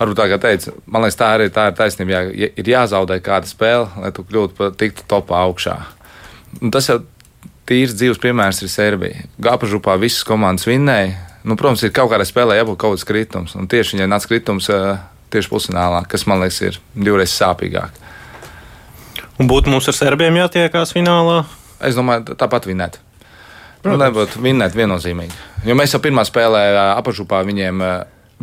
Varbūt 0.00 0.18
tā 0.18 0.26
kā 0.32 0.38
teica, 0.42 0.72
man 0.90 1.04
liekas, 1.04 1.18
tā 1.20 1.30
arī 1.36 1.50
tā 1.54 1.68
ir 1.70 1.76
taisnība. 1.78 2.14
Jā, 2.34 2.50
ir 2.58 2.70
jāzaudē 2.74 3.20
kāda 3.24 3.48
spēle, 3.48 3.86
lai 4.02 4.10
tu 4.14 4.24
kļūtu 4.26 4.58
par 4.58 4.74
tiktu 4.78 5.06
topā 5.10 5.44
augšā. 5.46 5.76
Un 6.60 6.72
tas 6.74 6.88
jau 6.90 6.98
tīrs 7.68 7.94
dzīves 7.96 8.20
piemērs 8.22 8.62
ir 8.64 8.72
Serbija. 8.72 9.28
Gāpažupā 9.42 9.96
visas 10.02 10.26
komandas 10.26 10.66
vinnēja. 10.68 11.14
Nu, 11.44 11.58
protams, 11.60 11.82
ir 11.84 11.92
kaut 11.92 12.08
kādā 12.12 12.24
spēlē 12.24 12.56
jābūt 12.56 12.78
kaut 12.80 12.96
kāds 12.96 13.04
kritums. 13.08 13.54
Un 13.58 13.68
tieši 13.68 13.98
viņai 13.98 14.08
nāca 14.08 14.30
kritums 14.30 14.70
tieši 15.34 15.50
pusfinālā, 15.52 16.04
kas 16.08 16.24
man 16.30 16.40
liekas 16.40 16.62
ir 16.64 16.78
divreiz 16.94 17.34
sāpīgāk. 17.36 18.00
Un 19.42 19.50
būtu 19.50 19.72
mums 19.72 19.88
ar 19.90 19.96
serbiem 19.98 20.38
jātiekās 20.38 20.94
finālā? 20.94 21.42
Es 21.84 21.98
domāju, 21.98 22.36
tāpat 22.38 22.68
vinnēt. 22.70 23.00
Nu, 23.84 23.98
nebūtu 24.00 24.40
vinnēt 24.40 24.76
viennozīmīgi. 24.78 25.36
Jo 25.68 25.76
mēs 25.76 25.92
jau 25.92 26.00
pirmā 26.00 26.24
spēlē 26.24 26.62
apakšupā 26.94 27.42
viņiem 27.44 27.82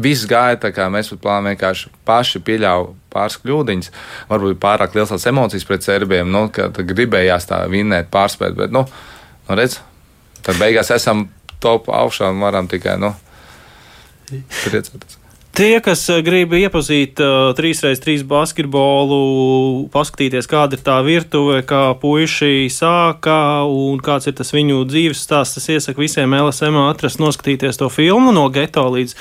viss 0.01 0.27
gāja 0.29 0.59
tā, 0.61 0.69
kā 0.75 0.85
mēs 0.93 1.09
plānojam, 1.15 1.55
vienkārši 1.55 1.89
paši 2.07 2.41
pieļāvām 2.45 2.99
pāris 3.11 3.39
kļūdiņas. 3.41 3.91
Varbūt 4.29 4.61
pārāk 4.61 4.95
liels 4.95 5.11
tās 5.13 5.25
emocijas 5.31 5.65
pret 5.67 5.87
serbiem, 5.87 6.29
nu, 6.31 6.45
ka 6.53 6.69
gribējās 6.69 7.49
tā 7.49 7.63
vinnēt, 7.71 8.11
pārspēt. 8.13 8.53
Bet, 8.59 8.75
nu, 8.75 8.85
nu 9.47 9.57
redz, 9.57 9.79
tad 10.45 10.61
beigās 10.61 10.93
esam 10.93 11.25
top 11.63 11.89
augšā 11.93 12.33
un 12.33 12.43
varam 12.43 12.69
tikai, 12.71 12.97
nu, 13.01 13.13
priecāties. 14.65 15.21
Tie, 15.51 15.81
kas 15.83 16.05
eh, 16.07 16.21
grib 16.23 16.53
iepazīt 16.55 17.19
uh, 17.19 17.51
3x3 17.57 18.21
basketbolu, 18.23 19.17
paskatīties, 19.91 20.47
kāda 20.47 20.77
ir 20.77 20.83
tā 20.85 20.95
virtuve, 21.03 21.57
kā 21.67 21.89
puiši 21.99 22.69
sāka 22.71 23.65
un 23.67 23.99
kāds 23.99 24.31
ir 24.31 24.37
tas 24.37 24.53
viņu 24.55 24.85
dzīves 24.87 25.25
stāsts, 25.25 25.59
es 25.59 25.67
iesaku 25.75 26.05
visiem 26.05 26.37
LSM 26.37 26.79
atrast, 26.85 27.19
noskatīties 27.19 27.81
to 27.81 27.91
filmu 27.91 28.31
no 28.35 28.47
geto 28.53 28.87
līdz 28.95 29.17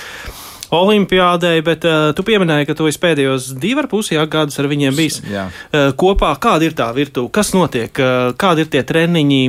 Olimpiādai, 0.70 1.56
bet 1.66 1.82
uh, 1.82 2.12
tu 2.14 2.22
pieminēji, 2.22 2.68
ka 2.68 2.78
tu 2.78 2.86
esi 2.86 3.02
pēdējos 3.02 3.48
divi 3.58 3.82
ar 3.82 3.90
pusi 3.90 4.14
gadus 4.30 4.60
ar 4.62 4.70
viņiem 4.70 4.94
bijis 4.94 5.18
uh, 5.26 5.90
kopā. 5.98 6.30
Kāda 6.38 6.68
ir 6.68 6.78
tā 6.78 6.92
virtuve? 6.94 7.32
Kas 7.34 7.50
notiek? 7.58 7.90
Uh, 7.98 8.30
kādi 8.38 8.62
ir 8.62 8.70
tie 8.70 8.84
treniņi? 8.86 9.42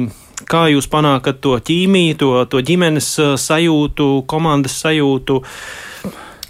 Kā 0.49 0.65
jūs 0.71 0.89
panākat 0.91 1.41
to 1.43 1.57
ķīmiju, 1.59 2.17
to, 2.21 2.31
to 2.51 2.61
ģimenes 2.65 3.13
uh, 3.21 3.33
sajūtu, 3.39 4.09
komandas 4.29 4.79
sajūtu? 4.81 5.41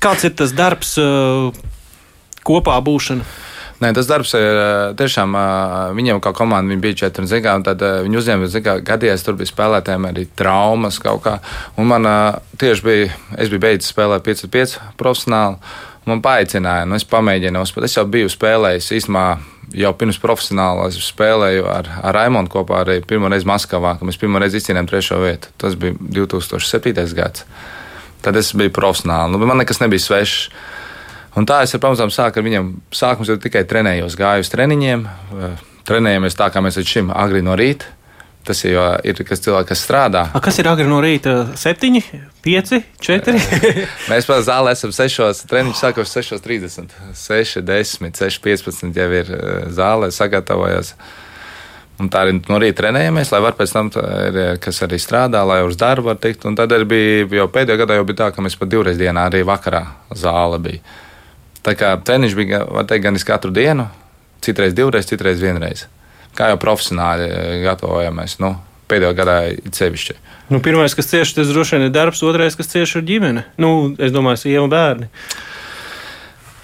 Kāds 0.01 0.25
ir 0.27 0.35
tas 0.37 0.53
darbs, 0.57 0.95
uh, 1.01 1.51
kopā 2.47 2.77
būšana? 2.85 3.25
Nē, 3.81 3.89
tas 3.97 4.05
darbs 4.05 4.35
ir 4.37 4.59
tiešām 4.93 5.33
viņiem, 5.97 6.19
kā 6.21 6.35
komanda, 6.37 6.69
viņi 6.69 6.83
bija 6.83 6.97
četri. 6.99 7.25
Zikā, 7.25 7.55
tad 7.65 7.81
viņi 8.05 8.19
uzņēma, 8.19 8.49
ka 8.61 8.75
gadījās 8.85 9.25
tur 9.25 9.39
bija 9.39 9.49
spēlētājiem 9.49 10.05
arī 10.05 10.27
traumas 10.37 10.99
kaut 11.01 11.23
kā. 11.25 11.39
Un 11.81 11.89
man 11.89 12.05
tieši 12.61 12.85
bija, 12.85 13.07
es 13.41 13.49
biju 13.49 13.63
beidzis 13.63 13.89
spēlēt 13.89 14.27
5-5 14.27 14.77
profesionāli. 15.01 15.57
Man 16.05 16.21
paaicināja, 16.21 16.85
nu 16.89 16.97
es 16.97 17.07
pamēģinu, 17.09 17.65
es 17.85 17.97
jau 17.97 18.05
biju 18.09 18.29
spēlējis 18.29 18.91
īstenībā 18.99 19.25
jau 19.77 19.91
pirms 19.97 20.19
profesionāli 20.21 20.87
es 20.89 20.99
spēlēju 21.05 21.67
ar, 21.69 21.89
ar 22.01 22.17
Raimonu 22.17 22.51
kopā 22.51 22.81
arī 22.83 22.99
pirmo 23.07 23.29
reizi 23.31 23.47
Maskavā, 23.49 23.95
kad 23.99 24.07
mēs 24.07 24.19
pirmo 24.21 24.41
reizi 24.41 24.61
izcīnījām 24.61 24.89
trešo 24.89 25.21
vietu. 25.23 25.51
Tas 25.61 25.77
bija 25.79 25.95
2007. 25.99 27.05
gads. 27.17 27.45
Tad 28.21 28.37
es 28.37 28.51
biju 28.57 28.73
profesionāli. 28.75 29.33
Nu, 29.33 29.41
man 29.49 29.61
nekas 29.61 29.81
nebija 29.81 30.03
svešs. 30.03 30.51
Un 31.39 31.47
tā 31.47 31.61
es 31.63 31.73
ar 31.73 31.81
pamazām 31.81 32.11
sāku 32.11 32.41
ar 32.41 32.45
viņiem. 32.45 32.73
Sākums 32.95 33.31
jau 33.31 33.37
tikai 33.39 33.63
trenējos, 33.67 34.17
gāju 34.19 34.43
uz 34.43 34.51
treniņiem. 34.51 35.07
Trenējamies 35.87 36.37
tā, 36.37 36.51
kā 36.51 36.61
mēs 36.63 36.77
līdz 36.81 36.91
šim 36.95 37.13
agri 37.15 37.41
no 37.45 37.55
rīta. 37.57 37.87
Tas 38.41 38.63
jau 38.65 38.83
ir 39.05 39.19
kas 39.21 39.43
cilvēks, 39.43 39.67
kas 39.69 39.81
strādā. 39.85 40.23
A, 40.33 40.39
kas 40.41 40.57
ir 40.57 40.69
agri 40.71 40.87
no 40.89 40.97
rīta? 41.03 41.51
7, 41.61 41.99
5, 42.41 42.71
4. 43.05 43.35
Mēs 44.09 44.29
pēc 44.29 44.47
zālē 44.47 44.73
esam 44.73 44.93
6. 44.97 45.43
Treniņš 45.51 45.81
sākās 45.83 46.15
6.30, 46.17 46.95
6, 47.17 47.61
10, 47.67 48.15
6, 48.17 48.41
15 48.47 48.97
jau 48.97 49.11
ir 49.19 49.29
zālē 49.77 50.09
sagatavojas. 50.15 50.95
Un 52.01 52.09
tā 52.09 52.23
arī 52.25 52.39
no 52.39 52.57
rīta 52.57 52.79
trenējamies, 52.81 53.29
lai 53.29 53.43
var 53.45 53.53
pēc 53.59 53.75
tam, 53.75 53.93
ir, 53.93 54.41
kas 54.63 54.81
arī 54.87 54.97
strādā, 54.97 55.43
lai 55.45 55.61
uz 55.67 55.77
darbu 55.77 56.09
var 56.09 56.17
tikt. 56.23 56.49
Un 56.49 56.57
tad 56.57 56.73
arī 56.73 56.89
bija, 56.89 57.29
jau 57.43 57.47
pēdējā 57.53 57.77
gadā 57.83 57.99
jau 57.99 58.09
bija 58.09 58.23
tā, 58.23 58.33
ka 58.33 58.41
mēs 58.41 58.57
pat 58.57 58.73
divreiz 58.73 58.97
dienā 58.97 59.29
arī 59.29 59.45
vakarā 59.45 59.85
zāle 60.17 60.57
bija. 60.65 60.81
Tā 61.61 61.77
kā 61.77 61.93
treniņš 62.01 62.37
bija 62.41 62.65
teikt, 62.89 63.05
gan 63.05 63.21
katru 63.21 63.53
dienu, 63.53 63.85
citreiz 64.41 64.73
divreiz, 64.73 65.05
citreiz 65.05 65.43
vienreiz. 65.43 65.85
Kā 66.37 66.51
jau 66.51 66.59
profesionāli 66.61 67.27
gatavojamies. 67.65 68.37
Nu, 68.43 68.55
pēdējā 68.91 69.15
gadā 69.17 69.37
ir 69.51 69.73
sevišķi. 69.75 70.17
Nu, 70.51 70.59
pirmais, 70.63 70.95
kas 70.97 71.07
cieši, 71.11 71.37
tas 71.37 71.51
droši 71.51 71.77
vien 71.77 71.87
ir 71.87 71.93
darbs, 71.95 72.23
otrais, 72.27 72.57
kas 72.59 72.71
cieši 72.73 72.99
ir 72.99 73.07
ģimene. 73.07 73.45
Nu, 73.61 73.71
es 73.99 74.11
domāju, 74.15 74.43
sieva 74.43 74.65
un 74.65 74.73
bērni. 74.73 75.07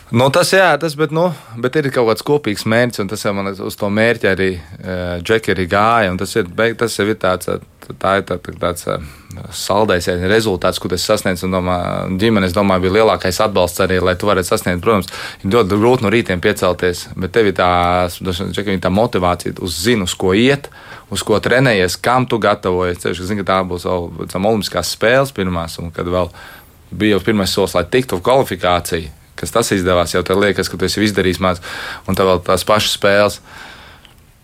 Nu, 0.07 0.29
tas, 0.31 0.53
jā, 0.55 0.69
tas 0.79 0.93
bet, 0.95 1.11
nu, 1.11 1.25
bet 1.59 1.75
ir 1.75 1.89
kaut 1.91 2.05
kāds 2.07 2.23
kopīgs 2.23 2.63
mērķis, 2.71 3.01
un 3.03 3.09
tas 3.11 3.25
jau 3.25 3.33
man 3.35 3.49
uz 3.51 3.75
to 3.75 3.89
mērķi 3.91 4.29
arī 4.29 4.45
uh, 4.55 5.17
Džeki 5.19 5.51
arī 5.51 5.65
gāja. 5.67 6.13
Tas 6.21 6.35
ir, 6.39 6.47
tas 6.79 6.95
jau 6.95 7.05
ir 7.11 7.17
tāds, 7.19 7.49
tā 7.89 8.13
ir 8.15 8.23
tā, 8.29 8.37
tāds 8.61 8.87
uh, 8.87 9.03
saldais 9.51 10.07
rezultāts, 10.31 10.79
ko 10.79 10.87
tas 10.93 11.03
sasniedz. 11.03 11.43
Un, 11.43 11.57
domā, 11.57 11.75
ģimenes, 12.21 12.55
domāju, 12.55 12.85
bija 12.85 13.01
lielākais 13.01 13.41
atbalsts 13.43 13.83
arī, 13.83 13.97
lai 13.99 14.15
tu 14.15 14.31
varētu 14.31 14.47
sasniegt. 14.53 14.79
Protams, 14.85 15.11
ir 15.43 15.51
ļoti 15.57 15.81
grūti 15.83 16.07
no 16.07 16.13
rītiem 16.15 16.45
piecelties, 16.45 17.03
bet 17.19 17.35
tev 17.35 17.51
ir 17.51 17.59
tā, 17.59 17.67
Džeki, 18.07 18.77
tā 18.79 18.93
motivācija, 18.93 19.59
uz 19.59 19.75
zinu, 19.89 20.07
uz 20.07 20.15
ko 20.15 20.31
iet, 20.31 20.71
uz 21.11 21.27
ko 21.27 21.43
trenējies, 21.43 21.99
kam 21.99 22.29
tu 22.31 22.39
gatavojies. 22.47 23.03
Ceļš, 23.03 23.25
zini, 23.27 23.43
ka 23.43 23.51
tā 23.51 23.59
būs 23.67 23.83
vēl 23.91 24.39
olimpiskās 24.39 24.95
spēles 24.95 25.35
pirmās, 25.35 25.75
un 25.83 25.91
kad 25.91 26.07
vēl 26.07 26.31
bija 26.95 27.17
jau 27.17 27.23
pirmais 27.27 27.51
solis, 27.51 27.75
lai 27.75 27.83
tiktu 27.91 28.23
kvalifikācija 28.23 29.17
kas 29.37 29.53
tas 29.53 29.71
izdevās, 29.75 30.15
jau 30.15 30.23
tad 30.25 30.41
liekas, 30.41 30.69
ka 30.71 30.79
tu 30.79 30.87
esi 30.87 31.03
izdarījis 31.07 31.41
maz, 31.43 31.61
un 32.09 32.17
tā 32.17 32.25
vēl 32.27 32.43
tās 32.47 32.65
pašas 32.67 32.97
spēles. 32.97 33.41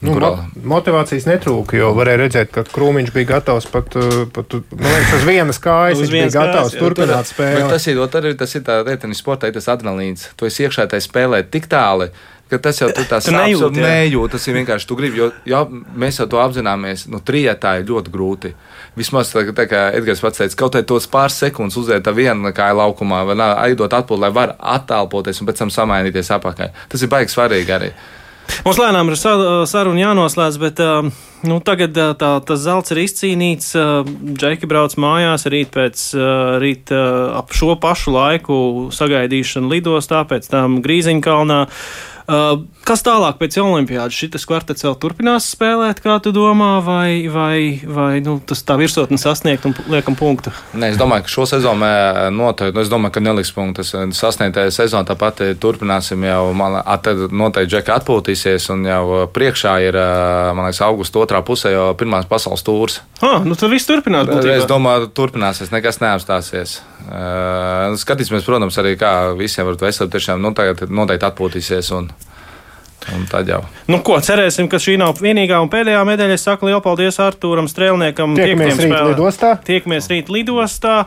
Nu, 0.03 0.17
kurā... 0.17 0.31
motivācijas 0.67 1.25
netrūka, 1.29 1.77
jo 1.79 1.93
varēja 1.95 2.19
redzēt, 2.25 2.51
ka 2.51 2.65
Krūmiņš 2.67 3.11
bija 3.15 3.29
gatavs 3.37 3.69
pat, 3.71 3.95
uh, 3.95 4.25
pat 4.35 4.57
liekas, 4.59 5.13
uz 5.15 5.25
vienas 5.27 5.61
kājas. 5.63 6.01
viņš 6.01 6.11
bija 6.11 6.29
gatavs 6.33 6.75
turpināt 6.75 7.29
spēli. 7.31 7.63
Tas 7.71 7.87
ir, 7.87 8.01
arī, 8.03 8.33
tas 8.39 8.55
ir 8.59 8.65
tā 8.67 8.81
lieta, 8.83 9.11
sportā 9.15 9.47
ir 9.47 9.55
tas 9.55 9.69
adrenalīns. 9.71 10.29
Tu 10.35 10.49
esi 10.49 10.67
iekšā 10.67 10.89
tajā 10.91 11.05
spēlē 11.07 11.39
tik 11.53 11.69
tālu, 11.71 12.09
ka 12.51 12.59
tas 12.67 12.81
jau 12.81 12.89
tā 12.93 13.19
sajūta 13.23 13.71
nejūt. 13.77 14.35
Tas 14.35 14.47
ir 14.49 14.57
vienkārši 14.59 14.89
tu 14.89 14.97
gribi, 14.99 15.21
jo 15.21 15.29
jā, 15.49 15.61
mēs 15.71 16.19
jau 16.19 16.27
to 16.29 16.41
apzināmies. 16.43 17.05
Nu, 17.11 17.21
trijotā 17.23 17.77
ir 17.79 17.87
ļoti 17.89 18.13
grūti. 18.13 18.51
Vismaz 18.99 19.31
tā, 19.33 19.45
tā 19.55 19.67
kā 19.71 19.85
Edgars 19.95 20.23
pats 20.23 20.41
teica, 20.41 20.57
kaut 20.59 20.75
kādā 20.75 20.87
tos 20.91 21.07
pāris 21.11 21.39
sekundes 21.41 21.79
uziet 21.79 22.11
vienu 22.13 22.51
kāju 22.55 22.81
laukumā, 22.81 23.23
vai 23.29 23.37
aidot 23.69 23.95
atpūtu, 23.95 24.21
lai 24.25 24.33
var 24.35 24.57
attālpoties 24.59 25.41
un 25.41 25.49
pēc 25.49 25.63
tam 25.63 25.71
samainīties 25.73 26.33
apakaļ. 26.37 26.75
Tas 26.91 27.05
ir 27.05 27.11
baigi 27.13 27.33
svarīgi 27.33 27.77
arī. 27.79 27.93
Mums 28.63 28.79
lēnām 28.79 29.11
ir 29.11 29.19
saruna 29.19 30.01
jānoslēdz, 30.01 30.57
bet 30.61 30.79
nu, 31.47 31.59
tagad 31.65 31.97
tā, 32.19 32.31
tas 32.47 32.61
zelts 32.63 32.93
ir 32.93 33.01
izcīnīts. 33.03 33.73
Džeki 34.39 34.69
brauc 34.71 34.95
mājās 34.99 35.47
rīt 35.51 35.73
pēc 35.73 36.05
rīt 36.63 36.93
ap 36.93 37.51
šo 37.55 37.75
pašu 37.83 38.15
laiku 38.15 38.57
sagaidīšana 38.95 39.71
lidostā, 39.71 40.23
pēc 40.29 40.49
tam 40.53 40.81
Grīziņkalnā. 40.85 41.61
Uh, 42.23 42.63
kas 42.87 43.03
tālāk 43.03 43.35
pēc 43.41 43.57
Olimpiādas? 43.59 44.15
Šis 44.15 44.47
kvartets 44.47 44.85
vēl 44.85 44.95
turpinās 45.01 45.49
spēlēt, 45.51 45.99
kā 46.03 46.15
tu 46.23 46.31
domā, 46.35 46.77
vai, 46.85 47.27
vai, 47.31 47.81
vai 47.83 48.21
nu, 48.23 48.37
tas 48.39 48.63
tā 48.63 48.77
virsotne 48.79 49.19
sasniegt 49.19 49.67
un 49.67 49.75
liekam 49.91 50.15
punktu? 50.19 50.53
Nē, 50.77 50.93
es 50.93 50.99
domāju, 50.99 51.25
ka 51.27 51.33
šo 51.33 51.47
sezonu 51.51 51.89
noteikti, 52.31 52.79
es 52.79 52.91
domāju, 52.91 53.15
ka 53.17 53.23
neliks 53.23 53.51
punktus. 53.55 53.91
Sasniegtajā 54.15 54.71
sezonā 54.71 55.07
tāpat 55.09 55.43
turpināsim 55.59 56.23
jau, 56.27 56.45
man 56.57 56.79
noteikti 56.79 57.73
Džeka 57.73 57.99
atpūtīsies 57.99 58.69
un 58.73 58.87
jau 58.87 59.03
priekšā 59.33 59.75
ir, 59.87 59.99
man 60.55 60.69
liekas, 60.69 60.83
augusta 60.87 61.23
otrā 61.23 61.43
pusē 61.45 61.73
jau 61.75 61.89
pirmās 61.99 62.27
pasaules 62.29 62.63
tūrs. 62.63 63.01
Ah, 63.23 63.43
nu 63.43 63.55
tad 63.59 63.71
viss 63.71 63.87
turpinās. 63.89 64.27
Būtībā. 64.31 64.57
Es 64.63 64.67
domāju, 64.69 65.11
turpināsies, 65.15 65.71
nekas 65.75 65.99
neapstāsies. 66.03 66.79
Skatīsimies, 68.03 68.45
protams, 68.47 68.77
arī 68.79 68.95
kā 68.99 69.13
visiem 69.37 69.67
var 69.67 69.79
veselību 69.81 70.13
tiešām 70.15 70.43
nu, 70.43 70.53
noteikti 70.53 71.27
atpūtīsies. 71.27 71.91
Un, 71.97 72.09
Un 73.11 73.25
tad 73.29 73.49
jau. 73.51 73.59
Nu, 73.91 73.99
ko 74.05 74.15
cerēsim, 74.23 74.69
ka 74.71 74.79
šī 74.81 74.95
nav 75.01 75.19
vienīgā 75.19 75.59
un 75.63 75.71
pēdējā 75.71 76.03
medaļa. 76.07 76.37
Es 76.37 76.45
saku 76.47 76.69
lielu 76.69 76.79
paldies 76.83 77.19
Artūram 77.21 77.67
Strēlniekam. 77.71 78.37
Tiekamies 78.39 78.79
rīt 78.79 78.95
lidostā. 79.11 79.55
Tiekamies 79.67 80.07
rīt 80.11 80.31
lidostā. 80.31 81.01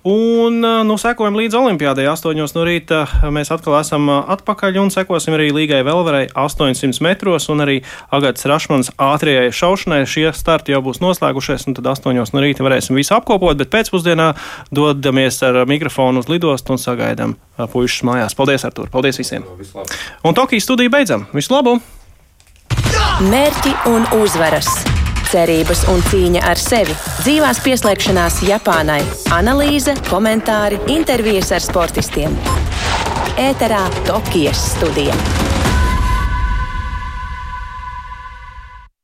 Un 0.00 0.62
nu, 0.64 0.94
sekojam 0.96 1.36
līdz 1.36 1.58
Olimpijādei. 1.58 2.06
8 2.08 2.38
no 2.56 2.62
rīta 2.64 3.02
mēs 3.28 3.50
atkal 3.52 3.74
esam 3.82 4.08
atpakaļ 4.08 4.78
un 4.80 4.92
sekosim 4.92 5.34
arī 5.36 5.50
Līgai 5.52 5.82
Velverai 5.84 6.22
800 6.32 7.04
metros 7.04 7.50
un 7.52 7.60
arī 7.60 7.82
Agatas 8.08 8.48
Rašmanas 8.48 8.88
ātrajai 8.96 9.50
šaušanai. 9.52 10.06
Šie 10.08 10.30
starti 10.32 10.72
jau 10.72 10.80
būs 10.86 11.02
noslēgušies, 11.04 11.66
un 11.68 11.76
tad 11.76 11.90
8 11.92 12.16
no 12.16 12.40
rīta 12.40 12.64
varēsim 12.64 12.96
visu 12.96 13.12
apkopot, 13.18 13.60
bet 13.60 13.68
pēcpusdienā 13.74 14.30
dodamies 14.72 15.42
ar 15.44 15.66
mikrofonu 15.68 16.24
uz 16.24 16.32
lidostu 16.32 16.72
un 16.72 16.80
sagaidām 16.80 17.36
puikas 17.68 18.00
mājās. 18.08 18.38
Paldies, 18.38 18.64
Artur! 18.64 18.88
Paldies 18.88 19.20
visiem! 19.20 19.44
Un 20.24 20.32
Tokijas 20.38 20.64
studiju 20.64 20.96
beidzam! 20.96 21.28
Visu 21.36 21.52
labu! 21.52 21.76
Mērķi 23.28 23.76
un 23.92 24.08
uzvaras! 24.22 24.72
Cerības 25.30 25.84
un 25.92 26.02
cīņa 26.10 26.42
ar 26.50 26.58
sevi, 26.58 26.96
dzīvās 27.22 27.60
pieslēgšanās 27.64 28.40
Japānai, 28.48 29.00
analīze, 29.36 29.94
komentāri, 30.10 30.80
intervijas 30.90 31.52
ar 31.54 31.64
sportistiem. 31.64 32.34
Ēterā 33.40 33.86
Tokijas 34.08 34.72
studija. 34.74 35.14